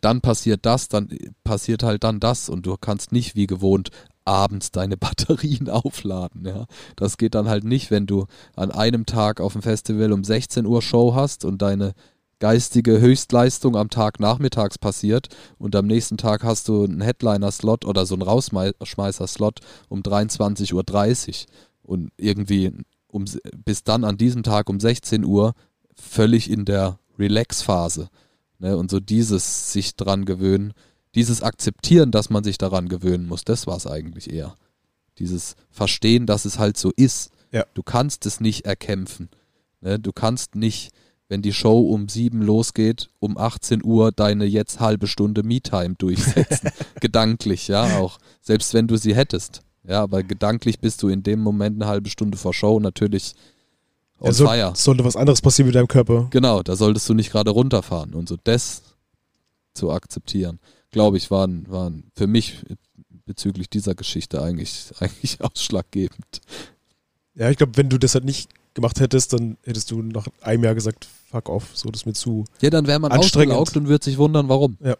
[0.00, 1.08] dann passiert das, dann
[1.44, 3.90] passiert halt dann das und du kannst nicht wie gewohnt
[4.24, 6.66] abends deine Batterien aufladen, ja.
[6.96, 10.66] Das geht dann halt nicht, wenn du an einem Tag auf dem Festival um 16
[10.66, 11.94] Uhr Show hast und deine
[12.40, 18.06] geistige Höchstleistung am Tag nachmittags passiert und am nächsten Tag hast du einen Headliner-Slot oder
[18.06, 21.46] so einen Rausschmeißer-Slot um 23.30 Uhr
[21.82, 22.72] und irgendwie
[23.08, 23.24] um,
[23.64, 25.54] bis dann an diesem Tag um 16 Uhr
[25.94, 28.08] völlig in der Relax-Phase.
[28.58, 28.76] Ne?
[28.76, 30.72] Und so dieses sich dran gewöhnen,
[31.14, 34.56] dieses Akzeptieren, dass man sich daran gewöhnen muss, das war es eigentlich eher.
[35.18, 37.30] Dieses Verstehen, dass es halt so ist.
[37.52, 37.64] Ja.
[37.74, 39.28] Du kannst es nicht erkämpfen.
[39.80, 39.98] Ne?
[39.98, 40.92] Du kannst nicht,
[41.30, 46.70] wenn die Show um sieben losgeht, um 18 Uhr deine jetzt halbe Stunde Me-Time durchsetzen.
[47.00, 48.18] gedanklich, ja, auch.
[48.42, 49.62] Selbst wenn du sie hättest.
[49.84, 53.34] Ja, aber gedanklich bist du in dem Moment eine halbe Stunde vor Show natürlich
[54.18, 54.72] on Ja, fire.
[54.74, 56.26] Sollte was anderes passieren mit deinem Körper.
[56.30, 58.12] Genau, da solltest du nicht gerade runterfahren.
[58.14, 58.82] Und so das
[59.72, 60.58] zu akzeptieren,
[60.90, 62.56] glaube ich, waren, waren für mich
[63.24, 66.40] bezüglich dieser Geschichte eigentlich, eigentlich ausschlaggebend.
[67.36, 70.64] Ja, ich glaube, wenn du das halt nicht gemacht hättest, dann hättest du nach einem
[70.64, 72.44] Jahr gesagt, fuck off, so das mir zu.
[72.60, 74.76] Ja, dann wäre man ausgelaugt und würde sich wundern, warum.
[74.82, 74.96] Ja.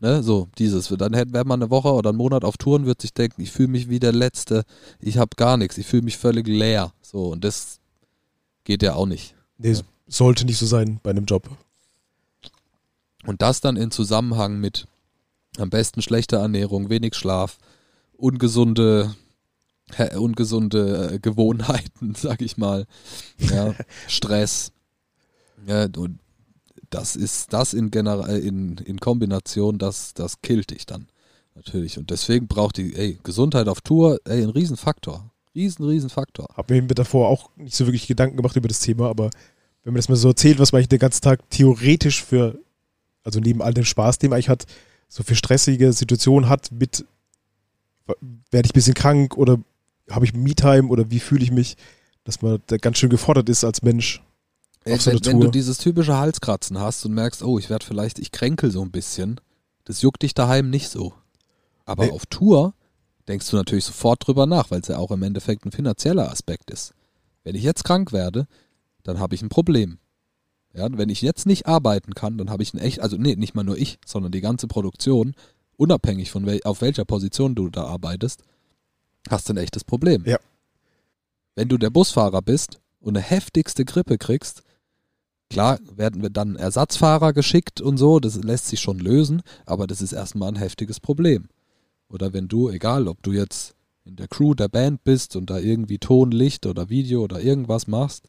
[0.00, 0.88] Ne, so, dieses.
[0.88, 3.68] Dann wäre man eine Woche oder einen Monat auf Touren, würde sich denken, ich fühle
[3.68, 4.64] mich wie der Letzte,
[5.00, 6.92] ich habe gar nichts, ich fühle mich völlig leer.
[7.00, 7.78] So, und das
[8.64, 9.34] geht ja auch nicht.
[9.58, 9.80] Nee, Ja.
[10.08, 11.48] sollte nicht so sein bei einem Job.
[13.26, 14.86] Und das dann in Zusammenhang mit
[15.58, 17.58] am besten schlechter Ernährung, wenig Schlaf,
[18.16, 19.14] ungesunde,
[20.16, 22.86] ungesunde äh, Gewohnheiten, sag ich mal,
[23.38, 23.74] ja,
[24.08, 24.72] Stress.
[25.66, 26.18] Ja, und
[26.90, 31.06] das ist das in, Genera in, in Kombination, das, das killt dich dann
[31.54, 31.98] natürlich.
[31.98, 35.30] Und deswegen braucht die ey, Gesundheit auf Tour ey, ein Riesenfaktor.
[35.54, 36.48] Riesen, Riesenfaktor.
[36.54, 39.30] Hab mir davor auch nicht so wirklich Gedanken gemacht über das Thema, aber
[39.84, 42.58] wenn man das mal so erzählt, was man eigentlich den ganzen Tag theoretisch für,
[43.22, 44.64] also neben all dem Spaß, den man eigentlich hat,
[45.08, 47.04] so für stressige Situationen hat mit,
[48.50, 49.58] werde ich ein bisschen krank oder
[50.10, 51.76] habe ich Me-Time oder wie fühle ich mich,
[52.24, 54.22] dass man da ganz schön gefordert ist als Mensch.
[54.84, 58.18] Ey, so wenn, wenn du dieses typische Halskratzen hast und merkst, oh, ich werde vielleicht,
[58.18, 59.40] ich kränkel so ein bisschen,
[59.84, 61.14] das juckt dich daheim nicht so.
[61.86, 62.12] Aber Nee.
[62.12, 62.74] auf Tour
[63.28, 66.70] denkst du natürlich sofort drüber nach, weil es ja auch im Endeffekt ein finanzieller Aspekt
[66.70, 66.92] ist.
[67.42, 68.46] Wenn ich jetzt krank werde,
[69.02, 69.98] dann habe ich ein Problem.
[70.74, 73.54] Ja, wenn ich jetzt nicht arbeiten kann, dann habe ich ein echt, also nee, nicht
[73.54, 75.34] mal nur ich, sondern die ganze Produktion,
[75.76, 78.42] unabhängig von wel, auf welcher Position du da arbeitest,
[79.30, 80.24] hast du ein echtes Problem.
[80.26, 80.38] Ja.
[81.54, 84.62] Wenn du der Busfahrer bist und eine heftigste Grippe kriegst,
[85.54, 90.02] klar werden wir dann Ersatzfahrer geschickt und so, das lässt sich schon lösen, aber das
[90.02, 91.48] ist erstmal ein heftiges Problem.
[92.08, 95.58] Oder wenn du, egal ob du jetzt in der Crew der Band bist und da
[95.58, 98.28] irgendwie Ton, Licht oder Video oder irgendwas machst,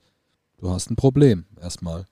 [0.58, 2.06] du hast ein Problem erstmal.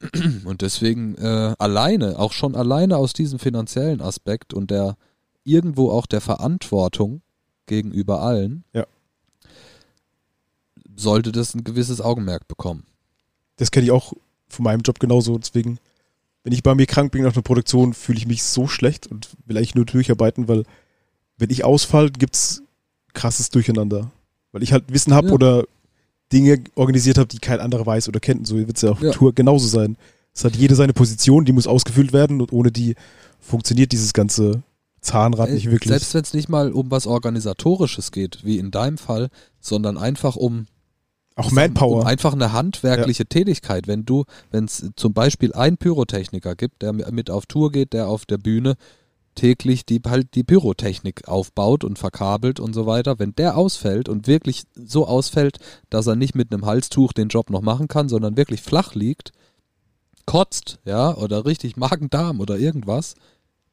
[0.46, 4.96] Und deswegen äh, alleine, auch schon alleine aus diesem finanziellen Aspekt und der
[5.44, 7.20] irgendwo auch der Verantwortung
[7.66, 8.86] gegenüber allen, Ja.
[10.96, 12.86] sollte das ein gewisses Augenmerk bekommen.
[13.56, 14.14] Das kenne ich auch
[14.50, 15.38] von meinem Job genauso.
[15.38, 15.78] Deswegen,
[16.44, 19.28] wenn ich bei mir krank bin nach einer Produktion, fühle ich mich so schlecht und
[19.46, 20.64] will eigentlich nur durcharbeiten, weil
[21.38, 22.62] wenn ich ausfall, gibt's
[23.14, 24.10] krasses Durcheinander.
[24.52, 25.32] Weil ich halt Wissen habe Ja.
[25.34, 25.64] oder
[26.32, 28.40] Dinge organisiert habe, die kein anderer weiß oder kennt.
[28.40, 29.10] Und so wird es ja auf Ja.
[29.12, 29.96] Tour genauso sein.
[30.32, 32.94] Es hat jede seine Position, die muss ausgefüllt werden und ohne die
[33.40, 34.62] funktioniert dieses ganze
[35.00, 35.88] Zahnrad Ey, nicht wirklich.
[35.90, 39.28] Selbst wenn es nicht mal um was Organisatorisches geht, wie in deinem Fall,
[39.60, 40.66] sondern einfach um,
[41.40, 42.00] auch Manpower.
[42.00, 43.86] um einfach eine handwerkliche Tätigkeit.
[43.86, 48.08] Wenn du, wenn es zum Beispiel einen Pyrotechniker gibt, der mit auf Tour geht, der
[48.08, 48.76] auf der Bühne
[49.34, 54.26] täglich die halt die Pyrotechnik aufbaut und verkabelt und so weiter, wenn der ausfällt und
[54.26, 58.36] wirklich so ausfällt, dass er nicht mit einem Halstuch den Job noch machen kann, sondern
[58.36, 59.32] wirklich flach liegt,
[60.26, 63.14] kotzt, ja, oder richtig Magen-Darm oder irgendwas,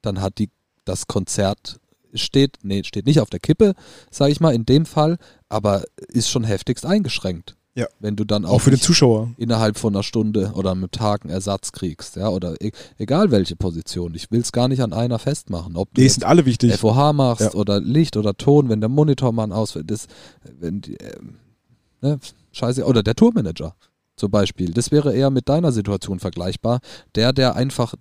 [0.02, 0.50] dann hat die
[0.86, 1.80] das Konzert
[2.14, 3.74] steht, nee, steht nicht auf der Kippe,
[4.10, 5.18] sage ich mal, in dem Fall,
[5.50, 7.57] aber ist schon heftigst eingeschränkt.
[7.78, 7.86] Ja.
[8.00, 9.30] Wenn du dann auch, Auch für den Zuschauer.
[9.38, 13.56] innerhalb von einer Stunde oder einem Tag einen Ersatz kriegst, ja, oder e egal welche
[13.56, 14.16] Position.
[14.16, 16.74] Ich will es gar nicht an einer festmachen, ob du Nee, sind alle wichtig.
[16.74, 17.60] FOH machst Ja.
[17.60, 20.08] oder Licht oder Ton, wenn der Monitormann ausfällt, das,
[20.60, 21.36] wenn die, ähm,
[22.02, 22.18] ne,
[22.52, 23.76] scheiße, oder der Tourmanager
[24.16, 24.72] zum Beispiel.
[24.74, 26.80] Das wäre eher mit deiner Situation vergleichbar.
[27.14, 27.94] Der, der einfach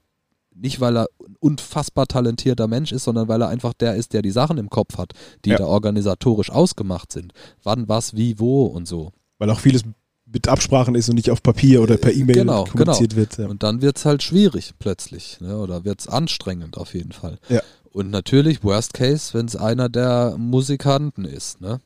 [0.55, 4.23] nicht, weil er ein unfassbar talentierter Mensch ist, sondern weil er einfach der ist, der
[4.23, 5.13] die Sachen im Kopf hat,
[5.45, 5.59] die Ja.
[5.59, 7.35] da organisatorisch ausgemacht sind.
[7.63, 9.13] Wann, was, wie, wo und so.
[9.39, 9.83] Weil auch vieles
[10.27, 13.39] mit Absprachen ist und nicht auf Papier oder per E-Mail Genau, kommuniziert wird.
[13.39, 13.47] Ja.
[13.47, 15.41] Und dann wird es halt schwierig plötzlich.
[15.41, 15.57] Ne?
[15.59, 17.39] Oder wird es anstrengend auf jeden Fall.
[17.49, 17.61] Ja.
[17.93, 21.61] Und natürlich, worst case, wenn es einer der Musikanten ist.
[21.61, 21.81] Ne?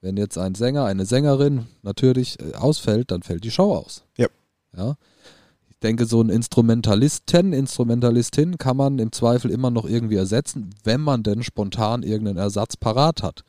[0.00, 4.04] Wenn jetzt ein Sänger, eine Sängerin natürlich äh, ausfällt, dann fällt die Show aus.
[4.16, 4.28] Ja.
[4.76, 4.96] ja.
[5.68, 11.00] Ich denke, so ein Instrumentalisten, Instrumentalistin kann man im Zweifel immer noch irgendwie ersetzen, wenn
[11.00, 13.42] man denn spontan irgendeinen Ersatz parat hat.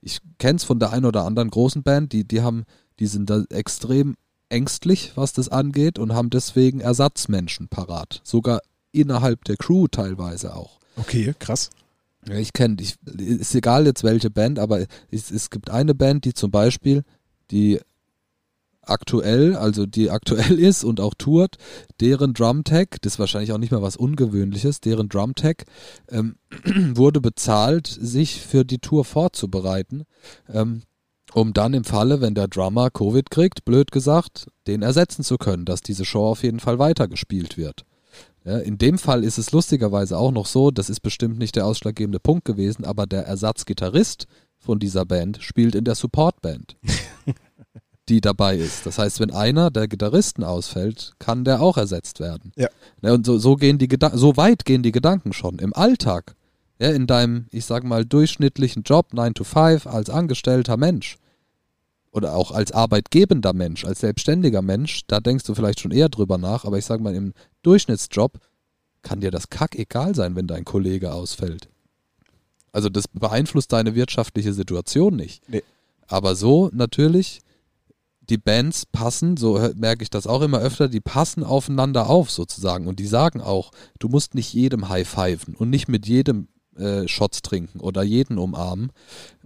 [0.00, 2.64] Ich kenne es von der einen oder anderen großen Band, die, die haben,
[2.98, 4.16] die sind da extrem
[4.48, 8.20] ängstlich, was das angeht und haben deswegen Ersatzmenschen parat.
[8.24, 8.60] Sogar
[8.92, 10.78] innerhalb der Crew teilweise auch.
[10.96, 11.70] Okay, krass.
[12.28, 16.24] Ja, ich kenne, ich, ist egal jetzt welche Band, aber es, es gibt eine Band,
[16.24, 17.04] die zum Beispiel,
[17.50, 17.80] die
[18.82, 21.56] aktuell, also die aktuell ist und auch tourt,
[22.00, 25.64] deren Drumtech, das ist wahrscheinlich auch nicht mehr was Ungewöhnliches, deren Drumtech
[26.08, 26.36] ähm,
[26.94, 30.04] wurde bezahlt, sich für die Tour vorzubereiten,
[30.48, 30.82] ähm,
[31.36, 35.66] um dann im Falle, wenn der Drummer Covid kriegt, blöd gesagt, den ersetzen zu können,
[35.66, 37.84] dass diese Show auf jeden Fall weitergespielt wird.
[38.46, 41.66] Ja, in dem Fall ist es lustigerweise auch noch so, das ist bestimmt nicht der
[41.66, 44.26] ausschlaggebende Punkt gewesen, aber der Ersatzgitarrist
[44.58, 46.78] von dieser Band spielt in der Supportband,
[48.08, 48.86] die dabei ist.
[48.86, 52.52] Das heißt, wenn einer der Gitarristen ausfällt, kann der auch ersetzt werden.
[52.56, 52.68] Ja.
[53.02, 56.34] Ja, und so, so gehen die so weit gehen die Gedanken schon im Alltag.
[56.78, 61.18] Ja, in deinem, ich sag mal, durchschnittlichen Job, 9 to 5, als angestellter Mensch
[62.16, 66.38] oder auch als arbeitgebender Mensch, als selbstständiger Mensch, da denkst du vielleicht schon eher drüber
[66.38, 68.38] nach, aber ich sag mal, im Durchschnittsjob
[69.02, 71.68] kann dir das kack egal sein, wenn dein Kollege ausfällt.
[72.72, 75.48] Also das beeinflusst deine wirtschaftliche Situation nicht.
[75.48, 75.62] Nee.
[76.08, 77.40] Aber so natürlich,
[78.20, 82.86] die Bands passen, so merke ich das auch immer öfter, die passen aufeinander auf sozusagen
[82.86, 87.42] und die sagen auch, du musst nicht jedem high-pfeifen und nicht mit jedem äh, Shots
[87.42, 88.92] trinken oder jeden umarmen,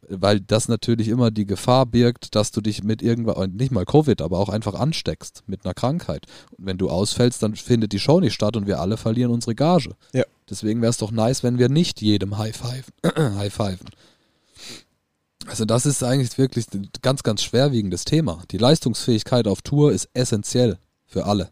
[0.08, 4.20] weil das natürlich immer die Gefahr birgt, dass du dich mit irgendwas, nicht mal Covid,
[4.22, 6.26] aber auch einfach ansteckst mit einer Krankheit.
[6.56, 9.54] Und wenn du ausfällst, dann findet die Show nicht statt und wir alle verlieren unsere
[9.54, 9.94] Gage.
[10.12, 10.24] Ja.
[10.48, 12.92] Deswegen wäre es doch nice, wenn wir nicht jedem high-pfeifen.
[13.16, 13.88] high-pfeifen.
[15.46, 18.42] Also das ist eigentlich wirklich ein ganz, ganz schwerwiegendes Thema.
[18.50, 21.50] Die Leistungsfähigkeit auf Tour ist essentiell für alle.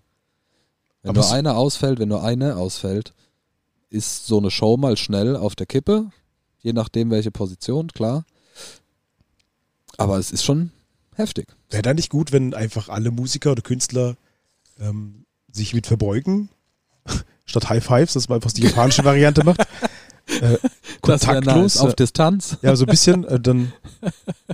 [1.03, 3.15] Wenn Aber nur einer ausfällt, wenn nur eine ausfällt,
[3.91, 6.11] ist so eine Show mal schnell auf der Kippe,
[6.61, 8.25] je nachdem welche Position, klar.
[9.97, 10.71] Aber es ist schon
[11.15, 11.49] heftig.
[11.71, 14.17] Wäre da nicht gut, wenn einfach alle Musiker oder Künstler
[14.79, 16.49] ähm, sich mit verbeugen?
[17.45, 19.61] Statt High Fives, dass man einfach die japanische Variante macht.
[20.43, 20.59] Äh,
[21.01, 21.47] kontaktlos.
[21.47, 22.59] nice, auf Distanz.
[22.61, 23.25] Ja, so ein bisschen.
[23.25, 23.73] Äh, dann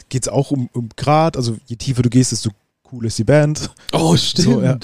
[0.08, 1.36] geht's auch um, um Grad.
[1.36, 2.50] Also je tiefer du gehst, desto
[2.94, 3.70] cool ist die Band.
[3.92, 4.78] Oh, So, ja.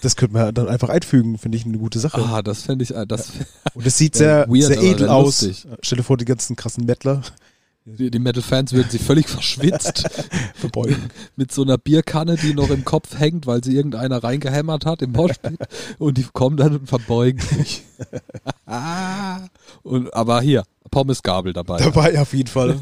[0.00, 2.22] Das könnte man dann einfach einfügen, finde ich eine gute Sache.
[2.22, 3.32] Ah, das fände ich, äh, das,
[3.74, 5.46] Und es sieht sehr, weird, sehr edel aus.
[5.82, 7.22] Stell dir vor, die ganzen krassen Mettler
[7.84, 10.08] die, die Metal-Fans würden sich völlig verschwitzt
[10.54, 11.10] verbeugen.
[11.34, 15.12] mit so einer Bierkanne, die noch im Kopf hängt, weil sie irgendeiner reingehämmert hat im
[15.12, 15.58] Moshpit
[15.98, 17.82] und die kommen dann und verbeugen sich.
[18.66, 19.40] Ah.
[19.82, 21.78] und, aber hier, Pommesgabel dabei.
[21.78, 22.78] Dabei auf jeden Fall.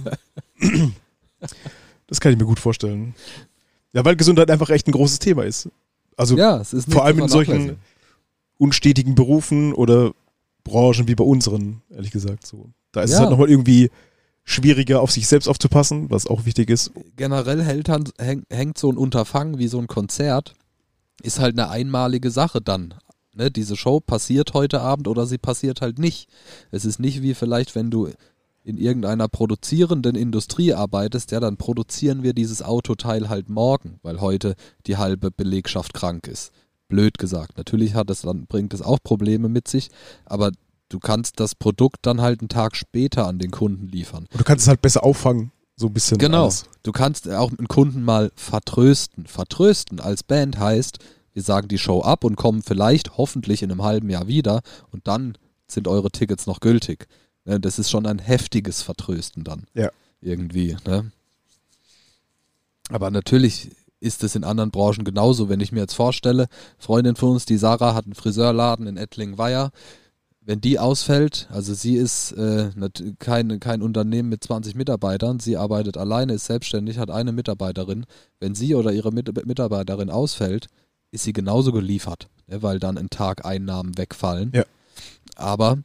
[2.06, 3.14] Das kann ich mir gut vorstellen.
[3.92, 5.68] Ja, weil Gesundheit einfach echt ein großes Thema ist.
[6.16, 7.76] Also Ja, es vor allem in solchen
[8.58, 10.12] unstetigen Berufen oder
[10.64, 12.46] Branchen wie bei unseren, ehrlich gesagt.
[12.46, 12.70] So.
[12.92, 13.20] Da ist es Ja.
[13.22, 13.90] halt nochmal irgendwie
[14.44, 16.90] schwieriger, auf sich selbst aufzupassen, was auch wichtig ist.
[17.16, 17.88] generell hält,
[18.50, 20.54] hängt so ein Unterfangen wie so ein Konzert,
[21.22, 22.94] ist halt eine einmalige Sache dann.
[23.34, 26.28] Ne, diese Show passiert heute Abend oder sie passiert halt nicht.
[26.72, 28.08] Es ist nicht wie vielleicht, wenn du
[28.70, 34.54] in irgendeiner produzierenden Industrie arbeitest, ja, dann produzieren wir dieses Autoteil halt morgen, weil heute
[34.86, 36.52] die halbe Belegschaft krank ist.
[36.88, 37.58] Blöd gesagt.
[37.58, 39.90] Natürlich hat es dann, bringt es auch Probleme mit sich,
[40.24, 40.52] aber
[40.88, 44.26] du kannst das Produkt dann halt einen Tag später an den Kunden liefern.
[44.30, 46.18] Und du kannst es halt besser auffangen, so ein bisschen.
[46.18, 46.44] Genau.
[46.44, 46.64] alles.
[46.82, 49.26] Du kannst auch einen Kunden mal vertrösten.
[49.26, 50.98] Vertrösten als Band heißt,
[51.32, 54.60] wir sagen die Show ab und kommen vielleicht hoffentlich in einem halben Jahr wieder
[54.90, 57.06] und dann sind eure Tickets noch gültig.
[57.50, 59.64] Ne, Das ist schon ein heftiges Vertrösten dann.
[59.74, 59.90] Ja.
[60.22, 60.76] Irgendwie.
[60.86, 61.10] Ne?
[62.90, 65.48] Aber natürlich ist es in anderen Branchen genauso.
[65.48, 66.46] Wenn ich mir jetzt vorstelle,
[66.78, 69.72] Freundin von uns, die Sarah, hat einen Friseurladen in Ettlingen-Weiher.
[70.42, 72.70] wenn die ausfällt, also sie ist äh,
[73.18, 78.06] kein, kein Unternehmen mit 20 Mitarbeitern, sie arbeitet alleine, ist selbstständig, hat eine Mitarbeiterin.
[78.38, 80.68] Wenn sie oder ihre Mit Mitarbeiterin ausfällt,
[81.10, 84.52] ist sie genauso geliefert, ne, weil dann ein Tag Einnahmen wegfallen.
[84.54, 84.64] Ja.
[85.36, 85.78] Aber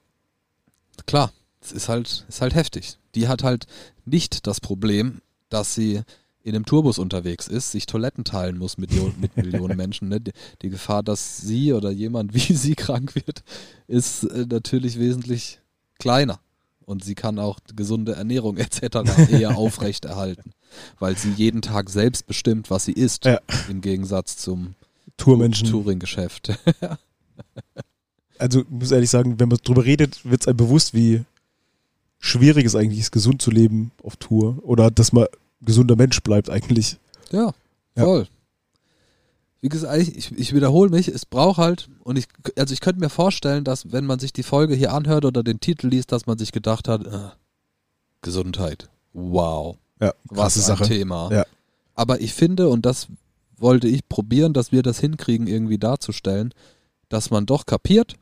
[1.06, 1.32] klar,
[1.66, 2.98] es ist halt, ist halt heftig.
[3.16, 3.66] Die hat halt
[4.06, 6.02] nicht das Problem, dass sie
[6.44, 10.10] in einem Tourbus unterwegs ist, sich Toiletten teilen muss mit, mit Millionen Menschen.
[10.10, 10.22] Ne?
[10.22, 13.44] Die, die, Gefahr, dass sie oder jemand wie sie krank wird,
[13.88, 15.60] ist äh, natürlich wesentlich
[15.98, 16.40] kleiner.
[16.86, 18.98] Und sie kann auch gesunde Ernährung etc.
[19.32, 20.52] eher aufrechterhalten,
[21.00, 23.40] weil sie jeden Tag selbst bestimmt, was sie isst, Ja.
[23.68, 24.76] im Gegensatz zum
[25.18, 25.68] Tourmenschen.
[25.72, 26.54] Touring-Geschäft.
[28.38, 31.24] Also, ich muss ehrlich sagen, wenn man drüber redet, wird es einem bewusst, wie
[32.26, 34.58] schwierig es eigentlich ist, gesund zu leben auf Tour.
[34.64, 35.28] Oder dass man
[35.62, 36.98] gesunder Mensch bleibt eigentlich.
[37.32, 37.54] Ja,
[37.96, 38.04] Ja.
[38.04, 38.28] voll.
[39.62, 43.10] Wie gesagt, ich, ich, wiederhole mich, es braucht halt, und ich, also ich könnte mir
[43.10, 46.38] vorstellen, dass wenn man sich die Folge hier anhört oder den Titel liest, dass man
[46.38, 47.30] sich gedacht hat, äh,
[48.22, 50.84] Gesundheit, wow, Ja, was ein Sache.
[50.84, 51.32] Thema.
[51.32, 51.46] Ja.
[51.96, 53.08] Aber ich finde, und das
[53.58, 56.54] wollte ich probieren, dass wir das hinkriegen, irgendwie darzustellen,
[57.10, 58.16] dass man doch kapiert,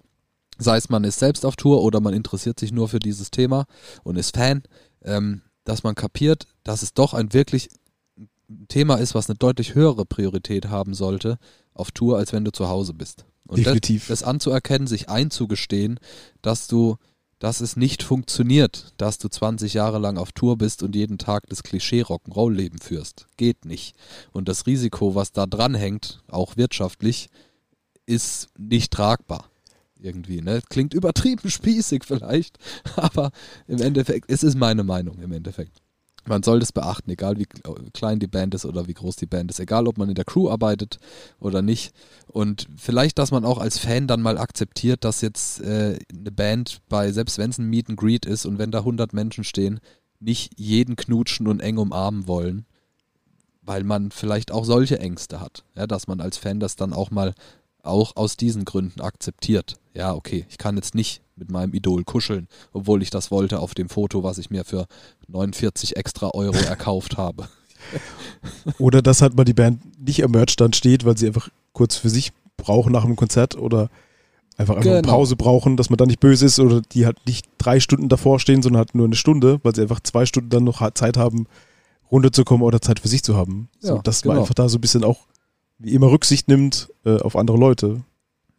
[0.63, 3.65] sei es man ist selbst auf Tour oder man interessiert sich nur für dieses Thema
[4.03, 4.63] und ist Fan,
[5.03, 7.69] ähm, dass man kapiert, dass es doch ein wirklich
[8.67, 11.37] Thema ist, was eine deutlich höhere Priorität haben sollte
[11.73, 13.25] auf Tour, als wenn du zu Hause bist.
[13.47, 14.07] Und Definitiv.
[14.07, 15.99] Das, das anzuerkennen, sich einzugestehen,
[16.41, 16.97] dass du,
[17.39, 21.47] dass es nicht funktioniert, dass du 20 Jahre lang auf Tour bist und jeden Tag
[21.49, 23.27] das Klischee Rock'n'Roll-Leben führst.
[23.37, 23.95] Geht nicht.
[24.31, 27.29] Und das Risiko, was da dranhängt, auch wirtschaftlich,
[28.05, 29.49] ist nicht tragbar.
[30.03, 30.61] Irgendwie, ne?
[30.69, 32.59] Klingt übertrieben spießig vielleicht,
[32.97, 33.31] aber
[33.67, 35.81] im Endeffekt, es ist meine Meinung im Endeffekt.
[36.25, 37.45] Man soll das beachten, egal wie
[37.93, 40.25] klein die Band ist oder wie groß die Band ist, egal ob man in der
[40.25, 40.99] Crew arbeitet
[41.39, 41.93] oder nicht.
[42.27, 46.81] Und vielleicht, dass man auch als Fan dann mal akzeptiert, dass jetzt äh, eine Band
[46.89, 49.79] bei, selbst wenn es ein Meet and Greet ist und wenn da 100 Menschen stehen,
[50.19, 52.65] nicht jeden knutschen und eng umarmen wollen,
[53.61, 55.63] weil man vielleicht auch solche Ängste hat.
[55.75, 57.33] Ja, dass man als Fan das dann auch mal
[57.83, 59.77] auch aus diesen Gründen akzeptiert.
[59.93, 63.73] Ja, okay, ich kann jetzt nicht mit meinem Idol kuscheln, obwohl ich das wollte auf
[63.73, 64.87] dem Foto, was ich mir für
[65.27, 67.47] 49 extra Euro erkauft habe.
[68.79, 72.09] Oder dass halt mal die Band nicht am Merchstand steht, weil sie einfach kurz für
[72.09, 73.89] sich brauchen nach einem Konzert oder
[74.57, 75.13] einfach einfach eine Genau.
[75.13, 78.39] Pause brauchen, dass man da nicht böse ist oder die halt nicht drei Stunden davor
[78.39, 81.47] stehen, sondern halt nur eine Stunde, weil sie einfach zwei Stunden dann noch Zeit haben,
[82.11, 83.69] runterzukommen oder Zeit für sich zu haben.
[83.79, 84.41] so, Ja, dass man genau.
[84.43, 85.21] einfach da so ein bisschen auch
[85.79, 88.03] wie immer Rücksicht nimmt äh, auf andere Leute.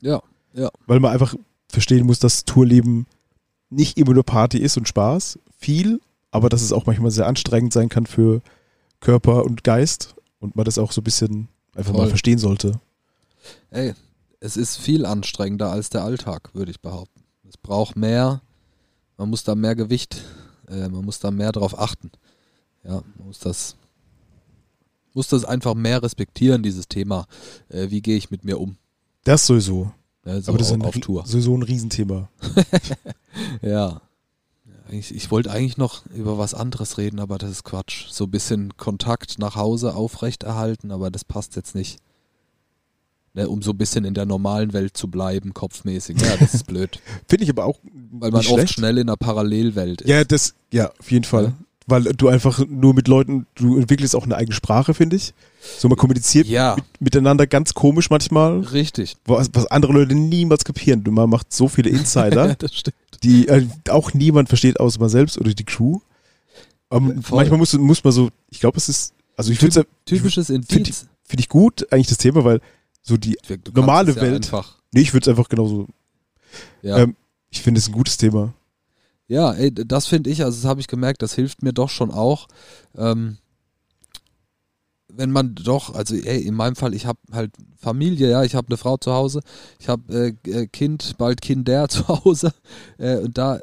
[0.01, 0.21] Ja,
[0.55, 0.71] ja.
[0.87, 1.35] Weil man einfach
[1.69, 3.07] verstehen muss, dass Tourleben
[3.71, 6.01] nicht immer nur Party ist und Spaß, viel,
[6.31, 8.41] aber dass es auch manchmal sehr anstrengend sein kann für
[9.01, 12.09] Körper und Geist und man das auch so ein bisschen einfach mal Voll.
[12.09, 12.81] verstehen sollte.
[13.71, 13.95] Ey,
[14.41, 17.23] es ist viel anstrengender als der Alltag, würde ich behaupten.
[17.49, 18.41] Es braucht mehr,
[19.17, 20.23] man muss da mehr Gewicht,
[20.69, 22.11] äh, man muss da mehr drauf achten.
[22.85, 23.77] Ja, man muss das,
[25.13, 27.27] muss das einfach mehr respektieren, dieses Thema.
[27.69, 28.77] Äh, wie gehe ich mit mir um?
[29.25, 29.93] Das sowieso.
[30.25, 31.27] Ne, so aber das ist auf, ein, auf Tour.
[31.27, 32.29] sowieso ein Riesenthema.
[33.63, 33.69] Ja.
[33.69, 34.01] ja
[34.89, 38.07] eigentlich, ich wollte eigentlich noch über was anderes reden, aber das ist Quatsch.
[38.11, 41.99] So ein bisschen Kontakt nach Hause aufrechterhalten, aber das passt jetzt nicht.
[43.37, 46.21] Ne, um so ein bisschen in der normalen Welt zu bleiben, kopfmäßig.
[46.21, 47.01] Ja, das ist blöd.
[47.29, 47.81] Finde ich aber auch
[48.13, 48.75] Weil man nicht oft schlecht.
[48.75, 50.09] schnell in einer Parallelwelt ist.
[50.09, 51.53] Ja, das, ja, auf jeden Fall.
[51.87, 55.35] Weil du einfach nur mit Leuten, du entwickelst auch eine eigene Sprache, finde ich.
[55.79, 56.77] So, man kommuniziert Ja.
[56.77, 59.17] mit, miteinander ganz komisch manchmal, Richtig.
[59.27, 61.05] was, was andere Leute niemals kapieren.
[61.11, 62.55] Man macht so viele Insider.
[62.59, 62.73] das
[63.23, 65.99] die äh, auch niemand versteht, außer man selbst oder die Crew.
[66.91, 67.37] Ähm, Voll.
[67.39, 71.07] manchmal muss, muss man so, ich glaube, es ist, also ich finde Typisches Indiz.
[71.25, 72.61] find ich gut, eigentlich das Thema, weil
[73.03, 75.87] so die, Du normale es ja Welt- Einfach, nee, ich würde es einfach genauso,
[76.83, 76.99] ja.
[76.99, 77.17] ähm,
[77.51, 78.53] ich finde es ein gutes Thema.
[79.27, 82.11] Ja, ey, das finde ich, also das habe ich gemerkt, das hilft mir doch schon
[82.11, 82.47] auch.
[82.97, 83.39] Ähm,
[85.09, 88.69] wenn man doch, also ey, in meinem Fall, ich habe halt Familie, ja, ich habe
[88.69, 89.41] eine Frau zu Hause,
[89.79, 92.53] ich habe äh, äh, Kind, bald Kinder zu Hause
[92.99, 93.61] äh, und da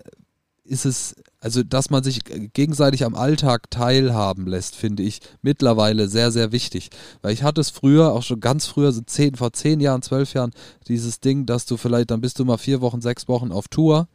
[0.63, 2.21] ist es, also dass man sich
[2.53, 6.89] gegenseitig am Alltag teilhaben lässt, finde ich mittlerweile sehr, sehr wichtig.
[7.21, 10.33] Weil ich hatte es früher, auch schon ganz früher, so zehn, vor zehn Jahren, zwölf
[10.33, 10.51] Jahren,
[10.87, 14.07] dieses Ding, dass du vielleicht, dann bist du mal vier Wochen, sechs Wochen auf Tour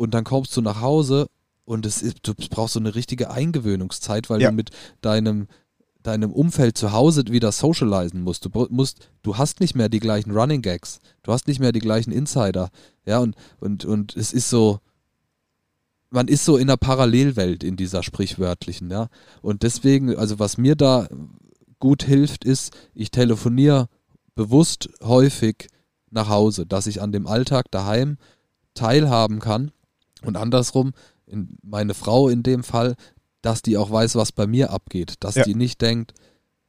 [0.00, 1.26] und dann kommst du nach Hause
[1.66, 4.48] und es ist, du brauchst so eine richtige Eingewöhnungszeit, weil Ja.
[4.48, 4.70] du mit
[5.02, 5.46] deinem
[6.02, 8.46] deinem Umfeld zu Hause wieder socialisen musst.
[8.46, 11.80] Du musst, du hast nicht mehr die gleichen Running Gags, du hast nicht mehr die
[11.80, 12.70] gleichen Insider,
[13.04, 14.78] ja und und und es ist so,
[16.08, 19.08] man ist so in einer Parallelwelt in dieser sprichwörtlichen, ja
[19.42, 21.06] und deswegen, also was mir da
[21.78, 23.88] gut hilft, ist, ich telefoniere
[24.34, 25.68] bewusst häufig
[26.10, 28.16] nach Hause, dass ich an dem Alltag daheim
[28.72, 29.70] teilhaben kann
[30.24, 30.92] und andersrum,
[31.26, 32.96] in meine Frau in dem Fall,
[33.42, 35.44] dass die auch weiß, was bei mir abgeht, dass Ja.
[35.44, 36.12] die nicht denkt,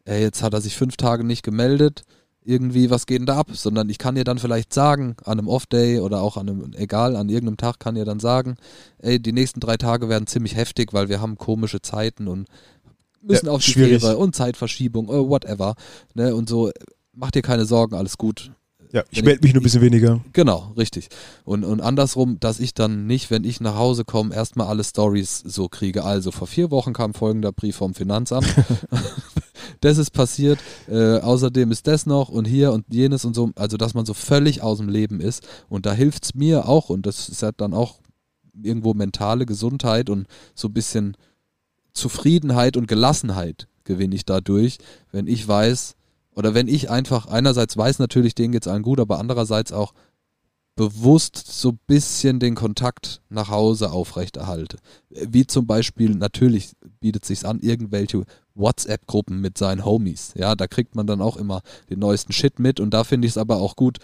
[0.06, 2.04] ey, jetzt hat er sich fünf Tage nicht gemeldet,
[2.44, 3.50] irgendwie, was geht denn da ab?
[3.54, 7.16] Sondern ich kann ihr dann vielleicht sagen, an einem Off-Day oder auch an einem, egal,
[7.16, 8.56] an irgendeinem Tag kann ihr dann sagen,
[8.98, 12.48] ey, die nächsten drei Tage werden ziemlich heftig, weil wir haben komische Zeiten und
[13.22, 14.02] müssen Ja, auf die schwierig.
[14.02, 15.76] Fähre und Zeitverschiebung, äh, whatever.
[16.16, 16.34] Ne?
[16.36, 16.72] Und so,
[17.14, 18.52] mach dir keine Sorgen, alles gut.
[18.94, 20.20] Ja, ich melde mich nur ein bisschen weniger.
[20.34, 21.08] Genau, richtig.
[21.46, 25.42] Und, und andersrum, dass ich dann nicht, wenn ich nach Hause komme, erstmal alle Stories
[25.46, 26.04] so kriege.
[26.04, 28.48] Also vor vier Wochen kam folgender Brief vom Finanzamt.
[29.80, 30.60] das ist passiert.
[30.90, 33.52] Äh, außerdem ist das noch und hier und jenes und so.
[33.56, 35.48] Also, dass man so völlig aus dem Leben ist.
[35.70, 36.90] Und da hilft es mir auch.
[36.90, 38.00] Und das ist ja dann auch
[38.62, 41.16] irgendwo mentale Gesundheit und so ein bisschen
[41.94, 44.78] Zufriedenheit und Gelassenheit gewinne ich dadurch,
[45.12, 45.96] wenn ich weiß,
[46.36, 49.94] oder wenn ich einfach einerseits weiß natürlich, denen geht's allen gut, aber andererseits auch
[50.76, 54.78] bewusst so ein bisschen den Kontakt nach Hause aufrechterhalte.
[55.10, 58.24] Wie zum Beispiel, natürlich bietet sich's an, irgendwelche
[58.56, 60.34] WhatsApp-Gruppen mit seinen Homies.
[60.36, 63.34] Ja, da kriegt man dann auch immer den neuesten Shit mit und da finde ich
[63.34, 63.98] es aber auch gut,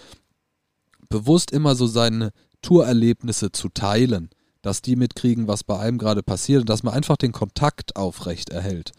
[1.09, 4.29] bewusst immer so seine Tourerlebnisse zu teilen,
[4.61, 8.49] dass die mitkriegen, was bei einem gerade passiert und dass man einfach den Kontakt aufrecht
[8.49, 8.91] erhält.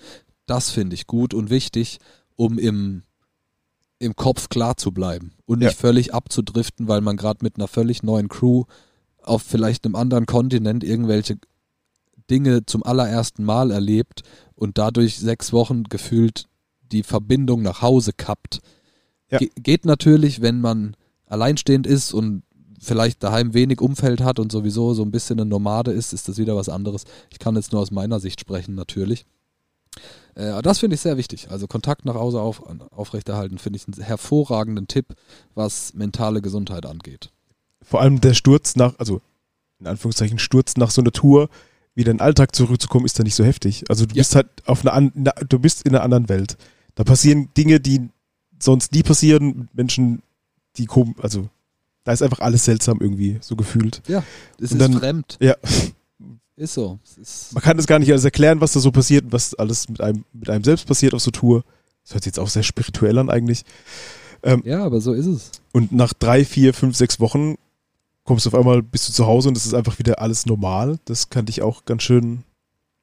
[0.46, 1.98] Das finde ich gut und wichtig,
[2.36, 3.02] um im,
[3.98, 5.76] im Kopf klar zu bleiben und nicht Ja.
[5.76, 8.64] völlig abzudriften, weil man gerade mit einer völlig neuen Crew
[9.22, 11.38] auf vielleicht einem anderen Kontinent irgendwelche
[12.30, 14.22] Dinge zum allerersten Mal erlebt
[14.54, 16.46] und dadurch sechs Wochen gefühlt
[16.92, 18.60] die Verbindung nach Hause kappt.
[19.30, 19.38] Ja.
[19.38, 20.94] Ge geht natürlich, wenn man
[21.26, 22.42] alleinstehend ist und
[22.80, 26.38] vielleicht daheim wenig Umfeld hat und sowieso so ein bisschen eine Nomade ist, ist das
[26.38, 27.04] wieder was anderes.
[27.30, 29.26] Ich kann jetzt nur aus meiner Sicht sprechen, natürlich.
[30.34, 31.50] Äh, das finde ich sehr wichtig.
[31.50, 35.06] Also Kontakt nach Hause auf, aufrechterhalten, finde ich einen hervorragenden Tipp,
[35.54, 37.30] was mentale Gesundheit angeht.
[37.82, 39.20] Vor allem der Sturz nach, also
[39.80, 41.48] in Anführungszeichen Sturz nach so einer Tour,
[41.94, 43.84] wieder in den Alltag zurückzukommen, ist da nicht so heftig.
[43.88, 44.20] Also du Ja.
[44.20, 45.10] bist halt auf einer,
[45.48, 46.56] du bist in einer anderen Welt.
[46.94, 48.08] Da passieren Dinge, die
[48.60, 50.22] sonst nie passieren Menschen,
[50.76, 51.48] die kommen, also
[52.04, 54.02] da ist einfach alles seltsam irgendwie, so gefühlt.
[54.08, 54.22] Ja,
[54.60, 55.36] es Und ist dann- fremd.
[55.40, 55.56] Ja.
[56.58, 56.98] Ist so.
[57.20, 59.88] Ist, Man kann das gar nicht alles erklären, was da so passiert und was alles
[59.88, 61.64] mit einem, mit einem selbst passiert auf so Tour.
[62.04, 63.64] Das hört sich jetzt auch sehr spirituell an eigentlich.
[64.64, 65.50] ja, aber so ist es.
[65.72, 67.56] Und nach drei, vier, fünf, sechs Wochen
[68.24, 70.98] kommst du auf einmal, bist du zu Hause und es ist einfach wieder alles normal.
[71.04, 72.42] Das kann dich auch ganz schön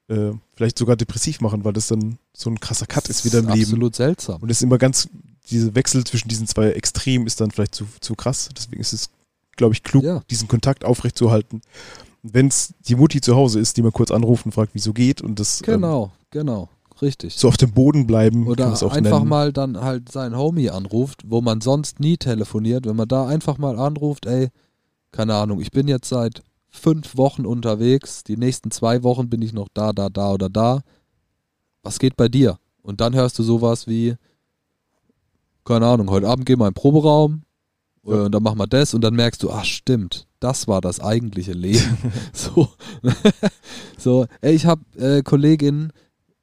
[0.07, 3.47] äh, vielleicht sogar depressiv machen, weil das dann so ein krasser Cut ist wieder im
[3.49, 3.61] Leben.
[3.63, 4.41] Absolut seltsam.
[4.41, 5.07] Und es ist immer ganz,
[5.49, 8.49] diese Wechsel zwischen diesen zwei Extremen ist dann vielleicht zu, zu krass.
[8.55, 9.09] Deswegen ist es,
[9.55, 10.21] glaube ich, klug, Ja.
[10.29, 11.61] diesen Kontakt aufrechtzuerhalten.
[12.32, 15.21] Wenn es die Mutti zu Hause ist, die man kurz anruft und fragt, wieso geht
[15.21, 16.69] und das ähm, Genau, genau.
[17.01, 17.36] Richtig.
[17.36, 19.28] so auf dem Boden bleiben, Oder einfach nennen.
[19.28, 22.86] mal dann halt seinen Homie anruft, wo man sonst nie telefoniert.
[22.86, 24.49] Wenn man da einfach mal anruft, ey,
[25.11, 29.53] keine Ahnung, ich bin jetzt seit fünf Wochen unterwegs, die nächsten zwei Wochen bin ich
[29.53, 30.82] noch da, da, da oder da.
[31.84, 32.57] Was geht bei dir?
[32.82, 34.15] Und dann hörst du sowas wie,
[35.65, 37.43] keine Ahnung, heute Abend gehen wir in den Proberaum
[38.05, 41.53] und dann machen wir das und dann merkst du, ach stimmt, das war das eigentliche
[41.53, 41.97] Leben.
[42.33, 42.69] so,
[43.97, 45.91] so, ey, ich habe äh, Kolleginnen,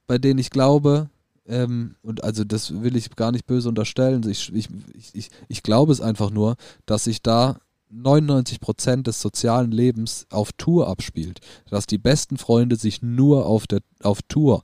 [0.06, 1.08] bei denen ich glaube,
[1.46, 4.68] ähm, und also das will ich gar nicht böse unterstellen, ich, ich,
[5.12, 6.56] ich, ich, glaube es einfach nur,
[6.86, 7.58] dass sich da
[7.92, 11.40] 99% des sozialen Lebens auf Tour abspielt.
[11.70, 14.62] Dass die besten Freunde sich nur auf, der, auf Tour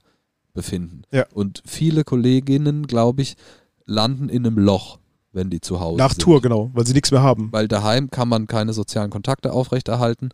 [0.55, 1.03] befinden.
[1.13, 1.27] Ja.
[1.33, 3.37] Und viele Kolleginnen, glaube ich,
[3.85, 4.99] landen in einem Loch,
[5.39, 6.21] wenn die zu Hause Nach sind.
[6.21, 7.49] Tour, genau, weil sie nichts mehr haben.
[7.53, 10.31] Weil daheim kann man keine sozialen Kontakte aufrechterhalten.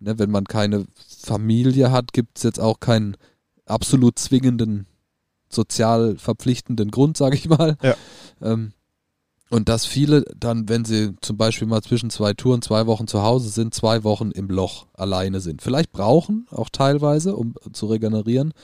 [0.00, 3.16] Ne, wenn man keine Familie hat, gibt es jetzt auch keinen
[3.66, 4.86] absolut zwingenden,
[5.48, 7.76] sozial verpflichtenden Grund, sage ich mal.
[7.82, 7.94] Ja.
[8.42, 8.72] Ähm,
[9.50, 13.22] und dass viele dann, wenn sie zum Beispiel mal zwischen zwei Touren zwei Wochen zu
[13.22, 15.62] Hause sind, zwei Wochen im Loch alleine sind.
[15.62, 18.54] Vielleicht brauchen, auch teilweise, um zu regenerieren,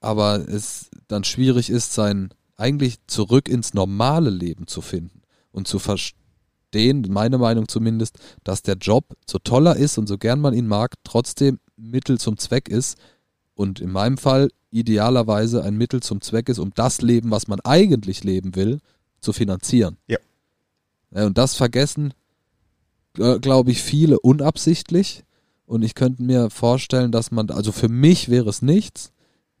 [0.00, 5.16] aber es dann schwierig ist, sein eigentlich zurück ins normale Leben zu finden
[5.56, 10.18] und zu verstehen, meine Meinung zumindest, dass der Job, so toll er ist und so
[10.18, 12.98] gern man ihn mag, trotzdem Mittel zum Zweck ist
[13.54, 17.60] und in meinem Fall idealerweise ein Mittel zum Zweck ist, um das Leben, was man
[17.60, 18.80] eigentlich leben will,
[19.20, 19.96] zu finanzieren.
[20.06, 20.18] Ja.
[21.10, 22.12] Und das vergessen,
[23.14, 25.24] glaube ich, viele unabsichtlich.
[25.64, 29.12] Und ich könnte mir vorstellen, dass man, also für mich wäre es nichts,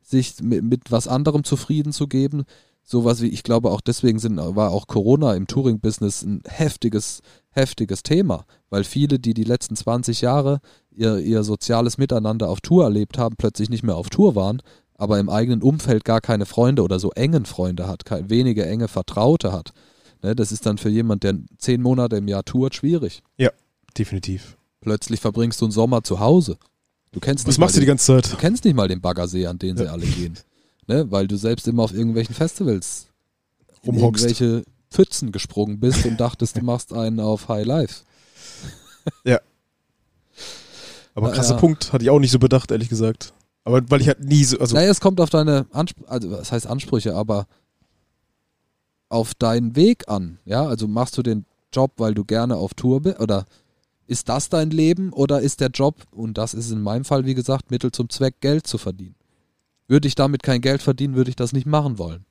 [0.02, 2.44] sich mit, mit was anderem zufrieden zu geben.
[2.88, 7.20] Sowas wie, ich glaube auch deswegen sind, war auch Corona im Touring-Business ein heftiges,
[7.50, 10.60] heftiges Thema, weil viele, die die letzten 20 Jahre
[10.92, 14.62] ihr, ihr soziales Miteinander auf Tour erlebt haben, plötzlich nicht mehr auf Tour waren,
[14.94, 18.86] aber im eigenen Umfeld gar keine Freunde oder so engen Freunde hat, keine, wenige enge
[18.86, 19.72] Vertraute hat.
[20.22, 23.22] Ne, das ist dann für jemand, der zehn Monate im Jahr tourt, schwierig.
[23.98, 24.56] Definitiv.
[24.80, 26.56] Plötzlich verbringst du einen Sommer zu Hause.
[27.12, 28.32] Du kennst mal machst du die den- ganze Zeit?
[28.32, 29.92] Du kennst nicht mal den Baggersee, an den sie Ja.
[29.92, 30.38] alle gehen.
[30.86, 31.10] Ne?
[31.10, 33.08] Weil du selbst immer auf irgendwelchen Festivals
[33.86, 34.24] Rumhockst.
[34.24, 38.02] irgendwelche Pfützen gesprungen bist und dachtest, du machst einen auf High Life.
[41.14, 41.60] Aber Ja, krasser ja.
[41.60, 43.32] Punkt, hatte ich auch nicht so bedacht, ehrlich gesagt.
[43.64, 46.52] Aber weil ich halt nie so, also naja, es kommt auf deine Ansprüche, also was
[46.52, 47.46] heißt Ansprüche, aber
[49.08, 50.38] auf deinen Weg an.
[50.44, 53.46] Ja, also machst du den Job, weil du gerne auf Tour bist oder
[54.06, 57.34] ist das dein Leben oder ist der Job, und das ist in meinem Fall, wie
[57.34, 59.16] gesagt, Mittel zum Zweck, Geld zu verdienen?
[59.88, 62.24] Würde ich damit kein Geld verdienen, würde ich das nicht machen wollen.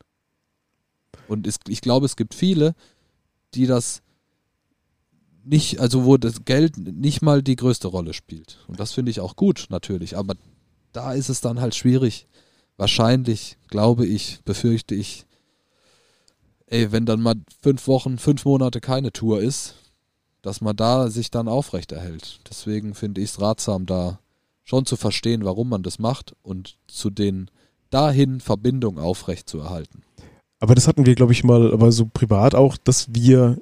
[1.27, 2.75] Und es, ich glaube, es gibt viele,
[3.53, 4.01] die das
[5.43, 8.59] nicht, also wo das Geld nicht mal die größte Rolle spielt.
[8.67, 10.17] Und das finde ich auch gut, natürlich.
[10.17, 10.35] Aber
[10.91, 12.27] da ist es dann halt schwierig.
[12.77, 15.25] Wahrscheinlich, glaube ich, befürchte ich,
[16.65, 19.75] ey, wenn dann mal fünf Wochen, fünf Monate keine Tour ist,
[20.41, 22.39] dass man da sich dann aufrechterhält.
[22.49, 24.19] Deswegen finde ich es ratsam, da
[24.65, 27.49] schon zu verstehen, warum man das macht und zu den
[27.91, 30.01] dahin Verbindungen aufrechtzuerhalten.
[30.59, 33.57] Aber das hatten wir, glaube ich, mal, aber so privat auch, dass wir,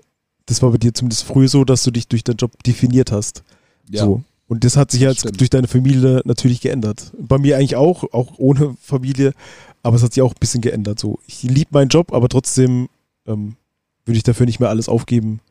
[0.45, 3.43] das war bei dir zumindest früher so, dass du dich durch deinen Job definiert hast.
[3.89, 4.24] Ja, So.
[4.47, 5.39] Und das hat sich jetzt stimmt.
[5.39, 7.12] durch deine Familie natürlich geändert.
[7.18, 9.34] Bei mir eigentlich auch, auch ohne Familie,
[9.82, 10.99] aber es hat sich auch ein bisschen geändert.
[10.99, 12.88] So, ich liebe meinen Job, aber trotzdem
[13.26, 13.56] ähm,
[14.06, 15.41] würde ich dafür nicht mehr alles aufgeben.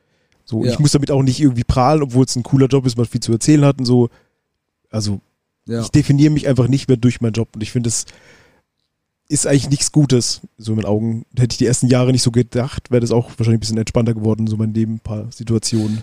[0.45, 0.73] So, Ja.
[0.73, 3.21] ich muss damit auch nicht irgendwie prahlen, obwohl es ein cooler Job ist, man viel
[3.21, 4.09] zu erzählen hat und so.
[4.91, 5.21] Also
[5.67, 5.81] ja.
[5.81, 8.07] ich definiere mich einfach nicht mehr durch meinen Job und ich finde, es
[9.29, 11.25] ist eigentlich nichts Gutes, so in meinen Augen.
[11.37, 14.15] Hätte ich die ersten Jahre nicht so gedacht, wäre das auch wahrscheinlich ein bisschen entspannter
[14.15, 16.03] geworden, so mein Leben, ein paar Situationen.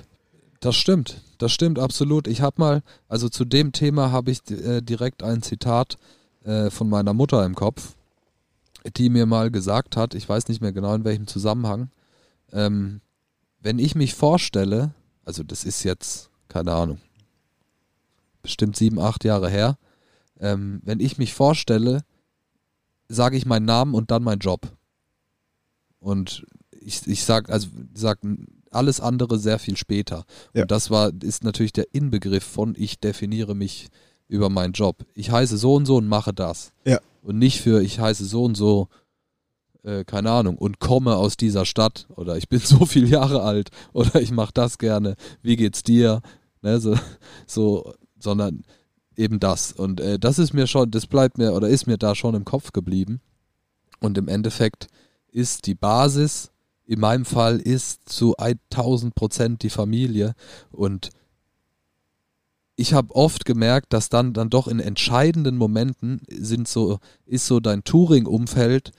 [0.61, 2.27] Das stimmt, das stimmt absolut.
[2.27, 5.97] Ich habe mal, also zu dem Thema habe ich äh, direkt ein Zitat
[6.43, 7.93] äh, von meiner Mutter im Kopf,
[8.97, 11.89] die mir mal gesagt hat, ich weiß nicht mehr genau in welchem Zusammenhang,
[12.51, 13.01] ähm,
[13.61, 14.93] wenn ich mich vorstelle,
[15.23, 16.97] also das ist jetzt, keine Ahnung,
[18.41, 19.77] bestimmt sieben, acht Jahre her,
[20.39, 22.03] ähm, wenn ich mich vorstelle,
[23.07, 24.61] sage ich meinen Namen und dann meinen Job.
[25.99, 28.19] Und ich, ich sag, also sag
[28.71, 30.25] alles andere sehr viel später.
[30.53, 30.63] Ja.
[30.63, 33.89] Und das war, ist natürlich der Inbegriff von ich definiere mich
[34.27, 35.05] über meinen Job.
[35.13, 36.71] Ich heiße so und so und mache das.
[36.85, 36.99] Ja.
[37.21, 38.87] Und nicht für ich heiße so und so,
[39.83, 43.69] äh, keine Ahnung, und komme aus dieser Stadt oder ich bin so viele Jahre alt
[43.91, 46.21] oder ich mache das gerne, wie geht's dir?
[46.61, 46.95] Ne, so,
[47.47, 48.63] so, sondern
[49.15, 49.71] eben das.
[49.71, 52.45] Und äh, das ist mir schon, das bleibt mir oder ist mir da schon im
[52.45, 53.21] Kopf geblieben.
[53.99, 54.87] Und im Endeffekt
[55.31, 56.51] ist die Basis,
[56.85, 60.33] in meinem Fall ist zu 1000 Prozent die Familie.
[60.71, 61.11] Und
[62.75, 67.59] ich habe oft gemerkt, dass dann, dann doch in entscheidenden Momenten sind so, ist so
[67.59, 68.91] dein Touring-Umfeld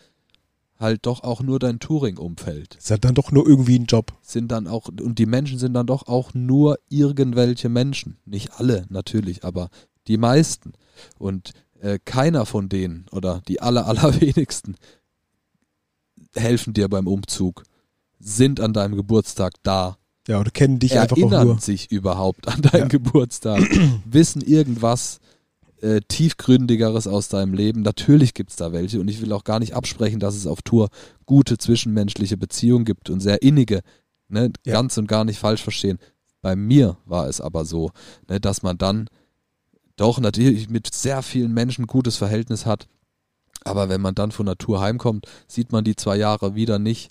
[0.80, 2.76] halt doch auch nur dein Touring-Umfeld.
[2.76, 4.12] Ist halt dann doch nur irgendwie ein Job.
[4.22, 8.16] Sind dann auch, und die Menschen sind dann doch auch nur irgendwelche Menschen.
[8.24, 9.68] Nicht alle natürlich, aber
[10.08, 10.72] die meisten.
[11.18, 14.76] Und äh, keiner von denen oder die aller, allerwenigsten
[16.34, 17.64] helfen dir beim Umzug,
[18.18, 19.96] sind an deinem Geburtstag da,
[20.28, 21.58] Ja, oder kennen dich einfach auch erinnern nur.
[21.58, 22.86] sich überhaupt an deinen Ja.
[22.88, 23.62] Geburtstag,
[24.04, 25.20] wissen irgendwas
[25.82, 27.82] äh, tiefgründigeres aus deinem Leben.
[27.82, 30.62] Natürlich gibt es da welche und ich will auch gar nicht absprechen, dass es auf
[30.62, 30.88] Tour
[31.26, 33.80] gute zwischenmenschliche Beziehungen gibt und sehr innige,
[34.28, 34.74] ne, Ja.
[34.74, 35.98] ganz und gar nicht falsch verstehen.
[36.42, 37.90] Bei mir war es aber so,
[38.28, 39.08] ne, dass man dann
[39.96, 42.86] doch natürlich mit sehr vielen Menschen ein gutes Verhältnis hat,
[43.64, 47.10] aber wenn man dann von der Tour heimkommt, sieht man die zwei Jahre wieder nicht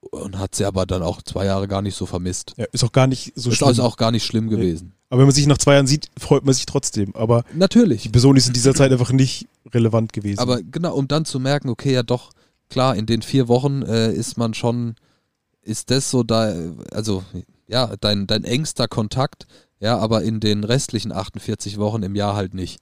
[0.00, 2.54] und hat sie aber dann auch zwei Jahre gar nicht so vermisst.
[2.56, 3.68] Ja, ist auch gar nicht so ist schlimm.
[3.68, 4.92] also auch gar nicht schlimm gewesen.
[5.10, 7.14] Aber wenn man sich nach zwei Jahren sieht, freut man sich trotzdem.
[7.14, 8.10] Aber die Natürlich.
[8.12, 10.38] Person ist in dieser Zeit einfach nicht relevant gewesen.
[10.38, 12.30] Aber genau, um dann zu merken, okay, ja doch,
[12.68, 14.96] klar, in den vier Wochen äh, ist man schon,
[15.62, 16.54] ist das so da,
[16.92, 17.24] also
[17.66, 19.46] ja, dein, dein engster Kontakt,
[19.80, 22.80] ja, aber in den restlichen 48 Wochen im Jahr halt nicht.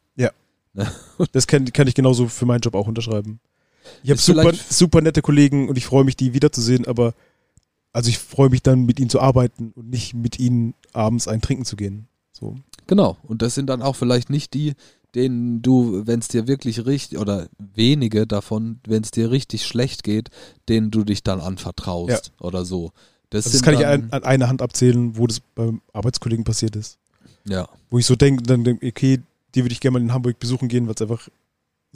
[1.32, 3.40] das kann, kann ich genauso für meinen Job auch unterschreiben.
[4.02, 7.14] Ich habe super, super nette Kollegen und ich freue mich, die wiederzusehen, aber
[7.92, 11.40] also ich freue mich dann, mit ihnen zu arbeiten und nicht mit ihnen abends ein
[11.40, 12.08] Trinken zu gehen.
[12.32, 12.56] So.
[12.86, 13.16] Genau.
[13.22, 14.74] Und das sind dann auch vielleicht nicht die,
[15.14, 20.04] denen du, wenn es dir wirklich richtig, oder wenige davon, wenn es dir richtig schlecht
[20.04, 20.28] geht,
[20.68, 22.92] denen du dich dann anvertraust oder so.
[23.30, 26.76] Das, Also das kann ich an, an einer Hand abzählen, wo das beim Arbeitskollegen passiert
[26.76, 26.98] ist.
[27.48, 27.66] ja.
[27.88, 29.20] Wo ich so denke, dann denke okay,
[29.54, 31.28] die würde ich gerne mal in Hamburg besuchen gehen, weil es einfach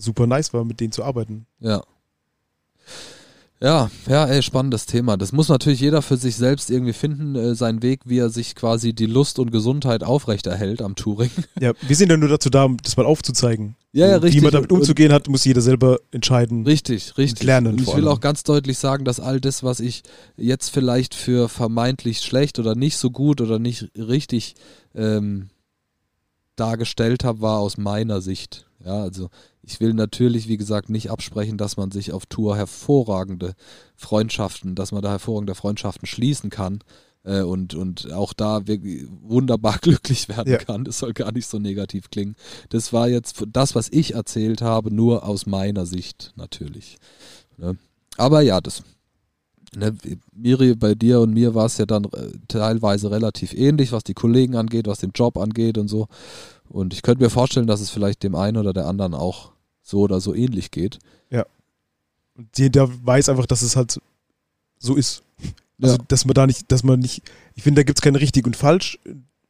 [0.01, 1.47] super nice war, mit denen zu arbeiten.
[1.61, 1.83] Ja.
[3.63, 5.19] Ja, ja, ey, spannendes Thema.
[5.19, 8.55] Das muss natürlich jeder für sich selbst irgendwie finden, äh, seinen Weg, wie er sich
[8.55, 11.31] quasi die Lust und Gesundheit aufrechterhält am Touring.
[11.61, 13.77] Ja, wir sind ja nur dazu da, um das mal aufzuzeigen.
[13.93, 14.41] Ja, ja, Und richtig.
[14.41, 16.65] Wie man damit Und- umzugehen hat, muss jeder selber entscheiden.
[16.65, 17.43] Richtig, richtig.
[17.47, 20.05] lernen und ich will auch ganz deutlich sagen, dass all das, was ich
[20.39, 24.55] jetzt vielleicht für vermeintlich schlecht oder nicht so gut oder nicht richtig
[24.95, 25.51] ähm,
[26.57, 28.67] dargestellt habe, war aus meiner Sicht.
[28.83, 29.29] Ja, also
[29.71, 33.55] ich will natürlich, wie gesagt, nicht absprechen, dass man sich auf Tour hervorragende
[33.95, 36.81] Freundschaften, dass man da hervorragende Freundschaften schließen kann
[37.23, 40.59] äh, und, und auch da wunderbar glücklich werden Ja.
[40.59, 40.85] kann.
[40.85, 42.35] Das soll gar nicht so negativ klingen.
[42.71, 46.99] Das war jetzt das, was ich erzählt habe, nur aus meiner Sicht natürlich.
[47.57, 47.77] Ne?
[48.17, 48.83] Aber ja, das.
[49.77, 49.97] Ne,
[50.35, 54.15] Miri, bei dir und mir war es ja dann äh, teilweise relativ ähnlich, was die
[54.15, 56.09] Kollegen angeht, was den Job angeht und so.
[56.69, 59.53] Und ich könnte mir vorstellen, dass es vielleicht dem einen oder der anderen auch
[59.83, 60.99] so oder so ähnlich geht.
[62.37, 64.01] Und jeder weiß einfach, dass es halt
[64.79, 65.23] so ist.
[65.83, 66.05] Also, Ja.
[66.09, 67.23] dass man da nicht, dass man nicht,
[67.55, 68.99] ich finde, da gibt es kein richtig und falsch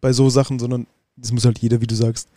[0.01, 0.87] bei so Sachen, sondern
[1.20, 2.28] es muss halt jeder, wie du sagst,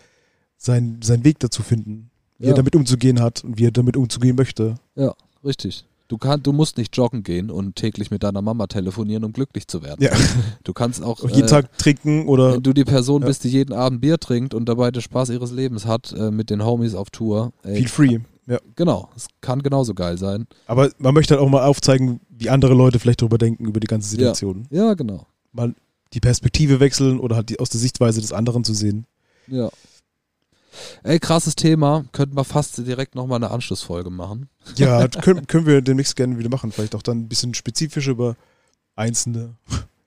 [0.58, 2.52] sein, seinen Weg dazu finden, wie Ja.
[2.52, 4.76] er damit umzugehen hat und wie er damit umzugehen möchte.
[4.96, 5.86] Ja, richtig.
[6.10, 9.68] Du, kann, du musst nicht joggen gehen und täglich mit deiner Mama telefonieren, um glücklich
[9.68, 10.04] zu werden.
[10.04, 10.12] Ja.
[10.64, 13.28] Du kannst auch, Auch jeden äh, Tag trinken oder wenn du die Person Ja.
[13.28, 16.50] bist, die jeden Abend Bier trinkt und dabei den Spaß ihres Lebens hat äh, mit
[16.50, 17.52] den Homies auf Tour.
[17.64, 18.20] Ey, feel free.
[18.46, 18.60] Ja.
[18.76, 20.48] Genau, es kann genauso geil sein.
[20.68, 23.88] Aber man möchte halt auch mal aufzeigen, wie andere Leute vielleicht darüber denken, über die
[23.88, 24.68] ganze Situation.
[24.70, 25.26] Ja, genau.
[25.54, 25.74] Mal
[26.14, 29.06] die Perspektive wechseln oder halt die, aus der Sichtweise des anderen zu sehen.
[29.48, 29.70] Ja.
[31.04, 32.06] Ey, krasses Thema.
[32.12, 34.50] Könnten wir fast direkt nochmal eine Anschlussfolge machen.
[34.76, 36.72] Ja, können, können wir demnächst gerne wieder machen.
[36.72, 38.36] Vielleicht auch dann ein bisschen spezifisch über
[38.96, 39.56] einzelne.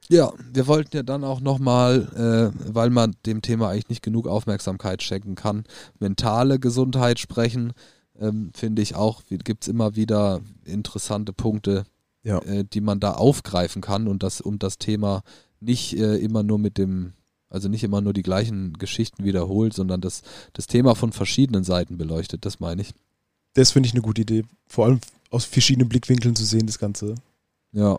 [0.08, 4.28] Ja, wir wollten ja dann auch nochmal, äh, weil man dem Thema eigentlich nicht genug
[4.28, 5.64] Aufmerksamkeit schenken kann,
[5.98, 7.72] mentale Gesundheit sprechen.
[8.18, 11.84] Ähm, Finde ich auch, gibt es immer wieder interessante Punkte,
[12.22, 12.38] Ja.
[12.38, 15.22] äh, die man da aufgreifen kann und das um das Thema
[15.58, 17.12] nicht äh, immer nur mit dem,
[17.48, 20.22] also nicht immer nur die gleichen Geschichten wiederholt, sondern das,
[20.52, 22.92] das Thema von verschiedenen Seiten beleuchtet, das meine ich.
[23.54, 24.44] Das finde ich eine gute Idee.
[24.66, 27.14] Vor allem aus verschiedenen Blickwinkeln zu sehen, das Ganze.
[27.72, 27.98] Ja.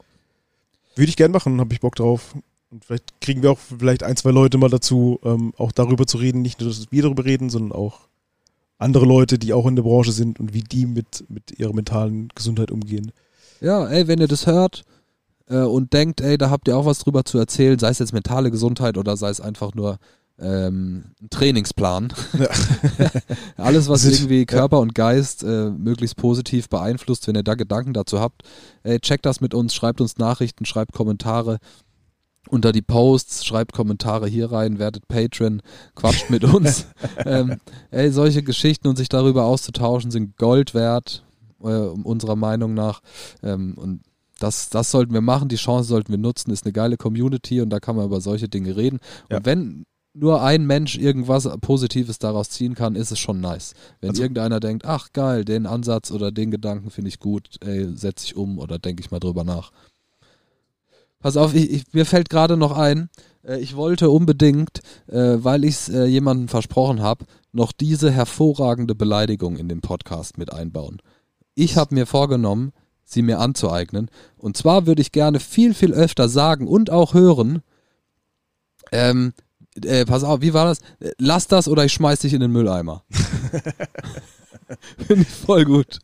[0.95, 2.35] Würde ich gern machen, habe ich Bock drauf.
[2.69, 6.17] Und vielleicht kriegen wir auch vielleicht ein, zwei Leute mal dazu, ähm, auch darüber zu
[6.17, 6.41] reden.
[6.41, 8.07] Nicht nur, dass wir darüber reden, sondern auch
[8.77, 12.29] andere Leute, die auch in der Branche sind und wie die mit, mit ihrer mentalen
[12.35, 13.11] Gesundheit umgehen.
[13.61, 14.83] Ja, ey, wenn ihr das hört
[15.49, 18.13] äh, und denkt, ey, da habt ihr auch was drüber zu erzählen, sei es jetzt
[18.13, 19.97] mentale Gesundheit oder sei es einfach nur
[20.39, 22.13] ähm, ein Trainingsplan.
[23.57, 28.19] Alles, was irgendwie Körper und Geist äh, möglichst positiv beeinflusst, wenn ihr da Gedanken dazu
[28.19, 28.43] habt,
[28.83, 31.57] ey, checkt das mit uns, schreibt uns Nachrichten, schreibt Kommentare
[32.49, 35.61] unter die Posts, schreibt Kommentare hier rein, werdet Patron,
[35.95, 36.85] quatscht mit uns.
[37.25, 37.57] ähm,
[37.91, 41.25] ey, solche Geschichten und sich darüber auszutauschen sind Gold wert,
[41.61, 43.01] äh, unserer Meinung nach.
[43.43, 44.01] Ähm, und
[44.39, 47.69] das, das sollten wir machen, die Chance sollten wir nutzen, ist eine geile Community und
[47.69, 48.99] da kann man über solche Dinge reden.
[49.29, 49.37] Ja.
[49.37, 53.73] Und wenn nur ein Mensch irgendwas Positives daraus ziehen kann, ist es schon nice.
[54.01, 57.95] Wenn Also- irgendeiner denkt, ach geil, den Ansatz oder den Gedanken finde ich gut, ey,
[57.95, 59.71] setze ich um oder denke ich mal drüber nach.
[61.19, 63.09] Pass auf, ich, ich, mir fällt gerade noch ein,
[63.43, 68.93] äh, ich wollte unbedingt, äh, weil ich es äh, jemandem versprochen habe, noch diese hervorragende
[68.93, 71.01] Beleidigung in den Podcast mit einbauen.
[71.55, 72.71] Ich habe mir vorgenommen,
[73.07, 74.11] sie mir anzueignen.
[74.37, 77.61] Und zwar würde ich gerne viel, viel öfter sagen und auch hören,
[78.91, 79.33] ähm,
[79.83, 80.79] äh, pass auf, wie war das?
[81.17, 83.03] Lass das oder ich schmeiß dich in den Mülleimer.
[85.07, 85.99] Finde ich voll gut.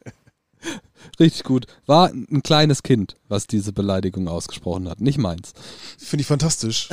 [1.19, 1.67] Richtig gut.
[1.85, 5.53] War ein kleines Kind, was diese Beleidigung ausgesprochen hat, nicht meins.
[5.97, 6.89] Finde ich fantastisch.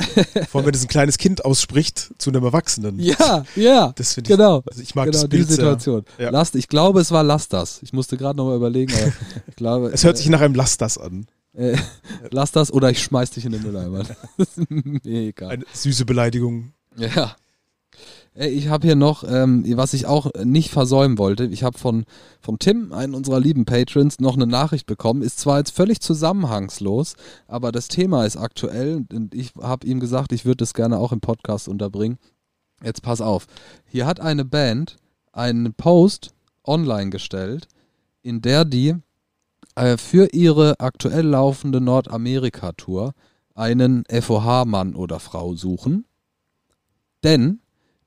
[0.49, 2.99] Vor allem, wenn es ein kleines Kind ausspricht zu einem Erwachsenen.
[2.99, 3.93] Ja, ja.
[3.95, 4.37] Das finde ich.
[4.37, 4.63] Genau.
[4.69, 5.55] Also ich mag genau, das Bild sehr.
[5.55, 6.05] Situation.
[6.17, 6.29] Ja.
[6.29, 7.79] Lass, ich glaube, es war Lass das.
[7.81, 9.13] Ich musste gerade nochmal überlegen, aber
[9.47, 9.91] ich glaube.
[9.93, 11.27] Es hört sich nach einem Lass das an.
[11.53, 11.75] äh,
[12.31, 14.03] Lass das oder ich schmeiß dich in den Mülleimer.
[14.37, 15.49] Das ist mir egal.
[15.49, 16.73] Eine süße Beleidigung.
[16.97, 17.35] Ja.
[18.33, 21.45] Ey, Ich habe hier noch, ähm, was ich auch nicht versäumen wollte.
[21.45, 22.05] Ich habe von,
[22.39, 25.21] von Tim, einen unserer lieben Patrons, noch eine Nachricht bekommen.
[25.21, 27.15] Ist zwar jetzt völlig zusammenhangslos,
[27.47, 31.11] aber das Thema ist aktuell und ich habe ihm gesagt, ich würde das gerne auch
[31.11, 32.19] im Podcast unterbringen.
[32.81, 33.47] Jetzt pass auf.
[33.85, 34.95] Hier hat eine Band
[35.33, 37.67] einen Post online gestellt,
[38.21, 38.95] in der die
[39.75, 43.13] äh, für ihre aktuell laufende Nordamerika-Tour
[43.55, 46.05] einen FOH-Mann oder Frau suchen.
[47.25, 47.59] Denn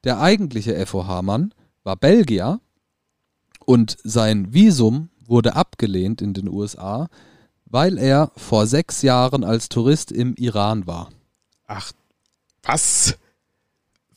[0.04, 1.52] der eigentliche FOH-Mann
[1.82, 2.60] war Belgier
[3.64, 7.08] und sein Visum wurde abgelehnt in den USA,
[7.66, 11.10] weil er vor sechs Jahren als Tourist im Iran war.
[11.66, 11.92] Ach,
[12.62, 13.16] was?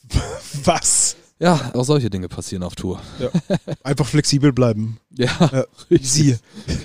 [0.63, 1.16] was?
[1.39, 2.99] Ja, auch solche Dinge passieren auf Tour.
[3.83, 4.97] Einfach flexibel bleiben.
[5.17, 6.35] Ja, Ja, Sie.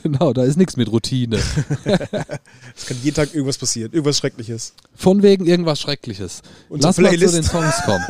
[0.03, 1.36] genau, da ist nichts mit Routine.
[1.84, 3.92] Es kann jeden Tag irgendwas passieren.
[3.92, 4.72] Irgendwas Schreckliches.
[4.94, 6.40] Von wegen irgendwas Schreckliches.
[6.70, 7.34] Unsere Lass mal zu Playlist.
[7.36, 8.05] den Songs kommen.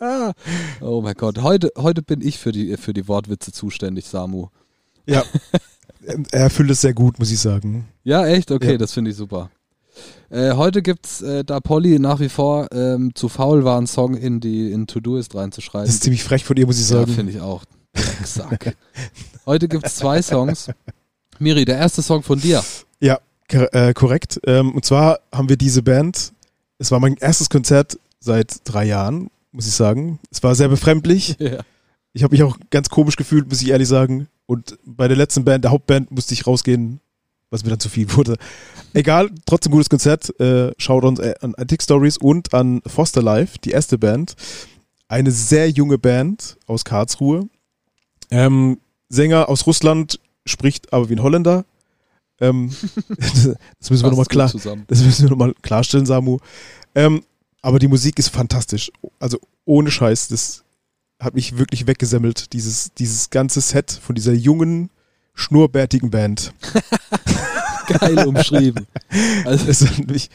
[0.80, 4.48] oh mein Gott, heute, heute bin ich für die, für die Wortwitze zuständig, Samu.
[5.06, 5.24] Ja.
[6.30, 7.88] er erfüllt es sehr gut, muss ich sagen.
[8.04, 8.50] Ja, echt?
[8.50, 8.78] Okay, Ja.
[8.78, 9.50] das finde ich super.
[10.32, 14.14] Äh, heute gibt's, äh, da Polly nach wie vor ähm, zu faul war, einen Song
[14.14, 15.86] in die in To-Do-Ist reinzuschreiben.
[15.86, 17.12] Das ist ziemlich frech von ihr, muss ich ja, sagen.
[17.12, 17.64] finde ich auch.
[17.94, 18.76] Drecksack.
[19.46, 20.70] heute gibt's zwei Songs.
[21.38, 22.62] Miri, der erste Song von dir.
[23.52, 24.40] Kor- äh, korrekt.
[24.46, 26.32] Ähm, und zwar haben wir diese Band.
[26.78, 30.18] Es war mein erstes Konzert seit drei Jahren, muss ich sagen.
[30.30, 31.36] Es war sehr befremdlich.
[31.38, 31.58] Ja.
[32.14, 34.28] Ich habe mich auch ganz komisch gefühlt, muss ich ehrlich sagen.
[34.44, 37.00] Und bei der letzten Band, der Hauptband, musste ich rausgehen,
[37.52, 38.36] was mir dann zu viel wurde.
[38.94, 40.38] Egal, trotzdem gutes Konzert.
[40.40, 44.34] Äh, schaut uns äh, an Antique Stories und an Foster Life, die erste Band.
[45.08, 47.48] Eine sehr junge Band aus Karlsruhe.
[48.30, 48.78] Ähm,
[49.08, 51.64] Sänger aus Russland spricht aber wie ein Holländer.
[52.40, 52.74] Ähm,
[53.78, 54.84] das müssen wir nochmal klar, zusammen.
[54.88, 56.38] das müssen wir nochmal klarstellen, Samu.
[56.94, 57.22] Ähm,
[57.60, 58.90] aber die Musik ist fantastisch.
[59.20, 60.64] Also ohne Scheiß, das
[61.20, 64.90] hat mich wirklich weggesemmelt, dieses, dieses ganze Set von dieser jungen,
[65.34, 66.52] schnurrbärtigen Band.
[67.86, 68.86] Geil umschrieben.
[69.44, 70.30] Also, Das hat mich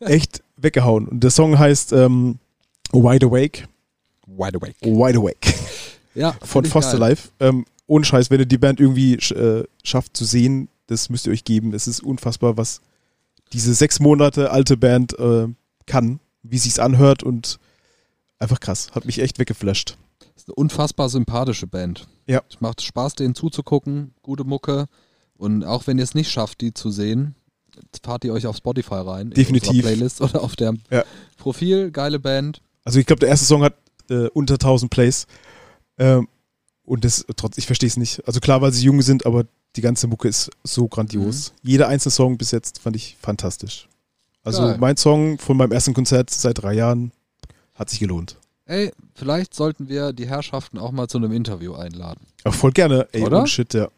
[0.00, 1.06] echt weggehauen.
[1.08, 2.38] Und der Song heißt ähm,
[2.92, 3.68] Wide Awake.
[4.26, 4.76] wide awake.
[4.82, 5.54] Wide Awake
[6.14, 7.10] Ja, von Foster geil.
[7.10, 7.28] Life.
[7.40, 11.32] Ähm, ohne Scheiß, wenn ihr die Band irgendwie äh, schafft zu sehen, das müsst ihr
[11.32, 11.72] euch geben.
[11.74, 12.80] Es ist unfassbar, was
[13.52, 15.46] diese sechs Monate alte Band äh,
[15.86, 17.58] kann, wie sich's anhört und
[18.38, 18.90] einfach krass.
[18.92, 19.96] Hat mich echt weggeflasht.
[20.48, 22.08] Eine unfassbar sympathische Band.
[22.26, 22.40] Ja.
[22.48, 24.14] Es macht Spaß, denen zuzugucken.
[24.22, 24.86] Gute Mucke.
[25.36, 27.34] Und auch wenn ihr es nicht schafft, die zu sehen,
[28.02, 29.30] fahrt ihr euch auf Spotify rein.
[29.30, 29.82] Definitiv.
[29.82, 31.04] Playlist oder auf der Ja.
[31.36, 31.90] Profil.
[31.90, 32.62] Geile Band.
[32.82, 33.74] Also ich glaube, der erste Song hat
[34.08, 35.26] äh, unter 1000 Plays.
[35.98, 36.28] Ähm,
[36.82, 38.26] und das trotz, ich verstehe es nicht.
[38.26, 39.44] Also klar, weil sie jung sind, aber
[39.76, 41.52] die ganze Mucke ist so grandios.
[41.62, 43.86] Jeder einzelne Song bis jetzt fand ich fantastisch.
[44.42, 44.78] Also Geil.
[44.80, 47.12] mein Song von meinem ersten Konzert seit drei Jahren
[47.74, 48.38] hat sich gelohnt.
[48.68, 52.26] Ey, vielleicht sollten wir die Herrschaften auch mal zu einem Interview einladen.
[52.44, 53.42] Auch voll gerne, ey, Oder?
[53.42, 53.88] oh shit, ja.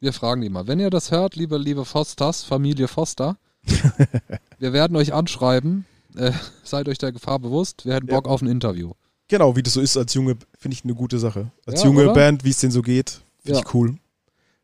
[0.00, 0.66] Wir fragen die mal.
[0.66, 3.38] Wenn ihr das hört, liebe, liebe Fosters, Familie Foster,
[4.58, 5.86] wir werden euch anschreiben.
[6.14, 6.32] Äh,
[6.62, 7.86] seid euch der Gefahr bewusst.
[7.86, 8.16] Wir hätten Ja.
[8.16, 8.92] Bock auf ein Interview.
[9.28, 11.50] Genau, wie das so ist als Junge, finde ich eine gute Sache.
[11.64, 12.12] Als Ja, junge oder?
[12.12, 13.64] Band, wie es denen so geht, finde Ja.
[13.66, 13.96] ich cool.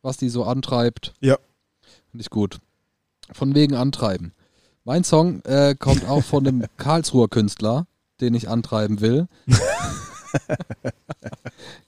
[0.02, 1.14] was die so antreibt.
[1.20, 1.38] Ja.
[2.10, 2.58] Finde ich gut.
[3.32, 4.32] Von wegen antreiben.
[4.84, 7.86] Mein Song äh, kommt auch von einem Karlsruher Künstler,
[8.20, 9.28] den ich antreiben will.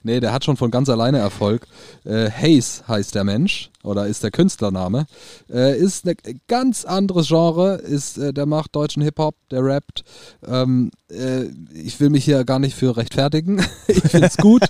[0.03, 1.67] nee, der hat schon von ganz alleine Erfolg.
[2.05, 5.05] Äh, Hayes heißt der Mensch oder ist der Künstlername.
[5.49, 6.15] Äh, ist ein
[6.47, 7.75] ganz anderes Genre.
[7.75, 10.03] Ist, äh, der macht deutschen Hip-Hop, der rappt.
[10.45, 13.63] Ähm, äh, ich will mich hier gar nicht für rechtfertigen.
[13.87, 14.63] ich finde es gut.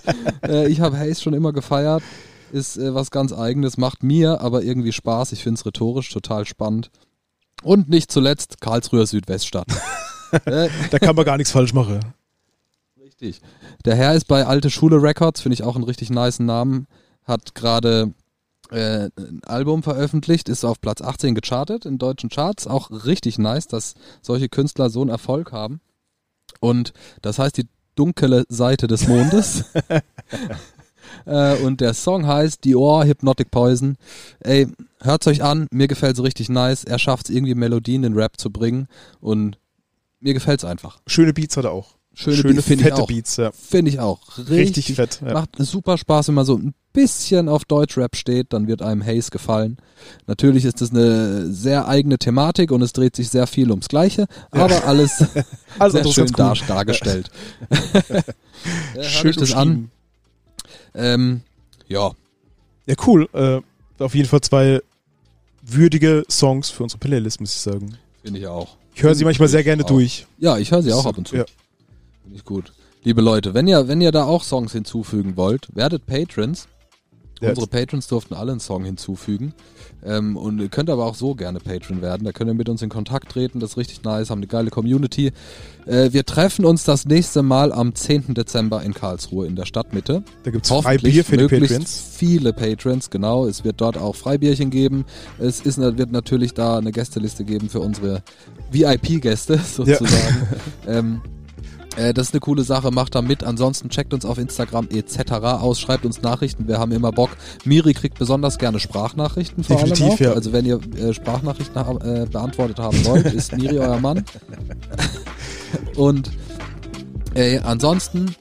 [0.48, 2.04] äh, ich habe Hayes schon immer gefeiert
[2.52, 5.32] ist äh, was ganz eigenes, macht mir aber irgendwie Spaß.
[5.32, 6.92] Ich finde es rhetorisch total spannend.
[7.64, 9.68] Und nicht zuletzt Karlsruher Südweststadt.
[10.32, 12.00] Da kann man gar nichts falsch machen.
[13.04, 13.42] richtig.
[13.86, 16.88] Der Herr ist bei Alte Schule Records, finde ich auch einen richtig niceen Namen.
[17.24, 18.14] Hat gerade
[18.72, 22.68] äh, ein Album veröffentlicht, ist auf Platz 18 gechartet in deutschen Charts.
[22.68, 25.82] Auch richtig nice, dass solche Künstler so einen Erfolg haben.
[26.60, 29.66] Und das heißt die dunkle Seite des Mondes.
[31.26, 33.98] Äh, und der Song heißt Dior Hypnotic Poison.
[34.40, 34.68] Ey,
[35.02, 36.84] hört's euch an, mir gefällt's richtig nice.
[36.84, 38.88] Er schafft es irgendwie Melodien in den Rap zu bringen
[39.20, 39.58] und
[40.22, 41.00] mir gefällt's einfach.
[41.08, 41.96] Schöne Beats hat er auch.
[42.14, 43.08] Schöne, Schöne Beats finde ich fette auch.
[43.08, 43.52] Beats, ja.
[43.52, 44.38] Finde ich auch.
[44.38, 44.50] Richtig,
[44.90, 45.22] Richtig, fett.
[45.26, 45.34] Ja.
[45.34, 49.32] Macht super Spaß, wenn man so ein bisschen auf Deutschrap steht, dann wird einem Haze
[49.32, 49.78] gefallen.
[50.28, 54.28] Natürlich ist es eine sehr eigene Thematik und es dreht sich sehr viel ums Gleiche,
[54.52, 55.24] aber alles
[55.80, 56.70] Also sehr schön dar gut.
[56.70, 57.32] dargestellt.
[58.96, 59.90] ja, Schön das an.
[60.94, 61.42] Ähm,
[61.88, 62.12] ja,
[62.88, 63.30] Ja, cool.
[63.32, 63.62] Äh,
[64.04, 64.82] auf jeden Fall zwei
[65.62, 67.98] würdige Songs für unsere Playlist, muss ich sagen.
[68.22, 68.76] finde ich auch.
[68.94, 69.88] Ich höre sie manchmal sehr gerne auch.
[69.88, 70.28] durch.
[70.38, 71.36] Ja, ich höre sie auch ab und zu.
[71.36, 71.46] Ja.
[72.24, 72.74] Finde ich gut.
[73.04, 76.68] Liebe Leute, wenn ihr, wenn ihr da auch Songs hinzufügen wollt, werdet Patrons.
[77.42, 77.50] Ja.
[77.50, 79.54] Unsere Patrons durften alle einen Song hinzufügen.
[80.04, 82.24] Ähm, und ihr könnt aber auch so gerne Patron werden.
[82.24, 83.60] Da könnt ihr mit uns in Kontakt treten.
[83.60, 84.30] Das ist richtig nice.
[84.30, 85.32] Haben eine geile Community.
[85.86, 88.34] Äh, wir treffen uns das nächste Mal am 10.
[88.34, 90.24] Dezember in Karlsruhe in der Stadtmitte.
[90.44, 92.04] Da gibt es Freibier für die möglichst Patrons.
[92.16, 93.46] viele Patrons, genau.
[93.46, 95.06] Es wird dort auch Freibierchen geben.
[95.40, 98.24] Es ist, wird natürlich da eine Gästeliste geben für unsere
[98.72, 100.48] VIP-Gäste sozusagen.
[100.88, 101.22] ähm,
[101.98, 103.44] äh, das ist eine coole Sache, macht da mit.
[103.44, 105.32] Ansonsten checkt uns auf Instagram etc.
[105.34, 107.32] aus, schreibt uns Nachrichten, wir haben immer Bock.
[107.66, 110.20] Miri kriegt besonders gerne Sprachnachrichten vor Definitiv, allem auch.
[110.20, 110.32] ja.
[110.34, 114.24] Also wenn ihr äh, Sprachnachrichten ha- äh, beantwortet haben wollt, ist Miri euer Mann.
[115.96, 116.30] Und
[117.64, 118.36] ansonsten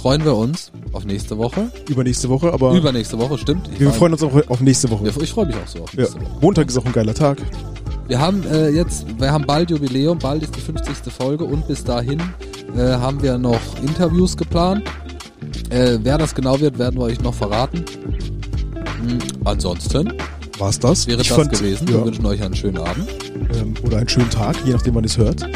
[0.00, 1.70] freuen wir uns auf nächste Woche.
[1.90, 3.68] Übernächste Woche, aber Übernächste Woche, stimmt.
[3.78, 5.06] Wir freuen uns auch auf nächste Woche.
[5.22, 6.00] ich freue mich auch so auf Ja.
[6.02, 6.30] nächste Woche.
[6.40, 7.38] Montag ist auch ein geiler Tag.
[8.06, 11.12] Wir haben äh, jetzt, wir haben bald Jubiläum, bald ist die 50.
[11.12, 12.20] Folge und bis dahin
[12.76, 14.82] äh, haben wir noch Interviews geplant.
[15.70, 17.84] Äh, wer das genau wird, werden wir euch noch verraten.
[19.06, 20.12] Hm, ansonsten
[20.58, 21.06] War's das?
[21.06, 21.86] wäre Ich das fand- gewesen.
[21.88, 23.08] Ja, Wir wünschen euch einen schönen Abend.
[23.58, 25.48] ähm, oder einen schönen Tag, je nachdem, wann es hört.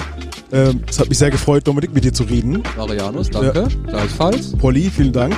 [0.51, 2.63] Ähm, es hat mich sehr gefreut, Dominik, mit dir zu reden.
[2.77, 3.69] Marianus, danke.
[3.87, 4.53] Gleichfalls.
[4.57, 5.37] Polly, vielen Dank.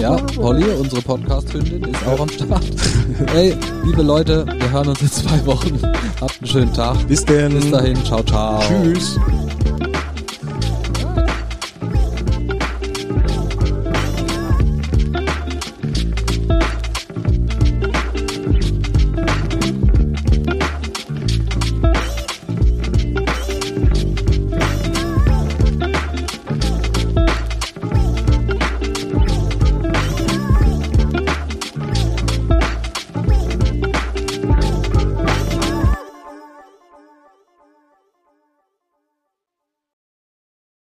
[0.00, 2.64] Ja, Polly, unsere Podcast-Hündin, ist auch am Start.
[3.34, 5.78] Ey, liebe Leute, wir hören uns in zwei Wochen.
[6.20, 7.06] Habt einen schönen Tag.
[7.06, 7.54] Bis denn.
[7.54, 8.60] Bis dahin, ciao, ciao.
[8.60, 9.18] Tschüss.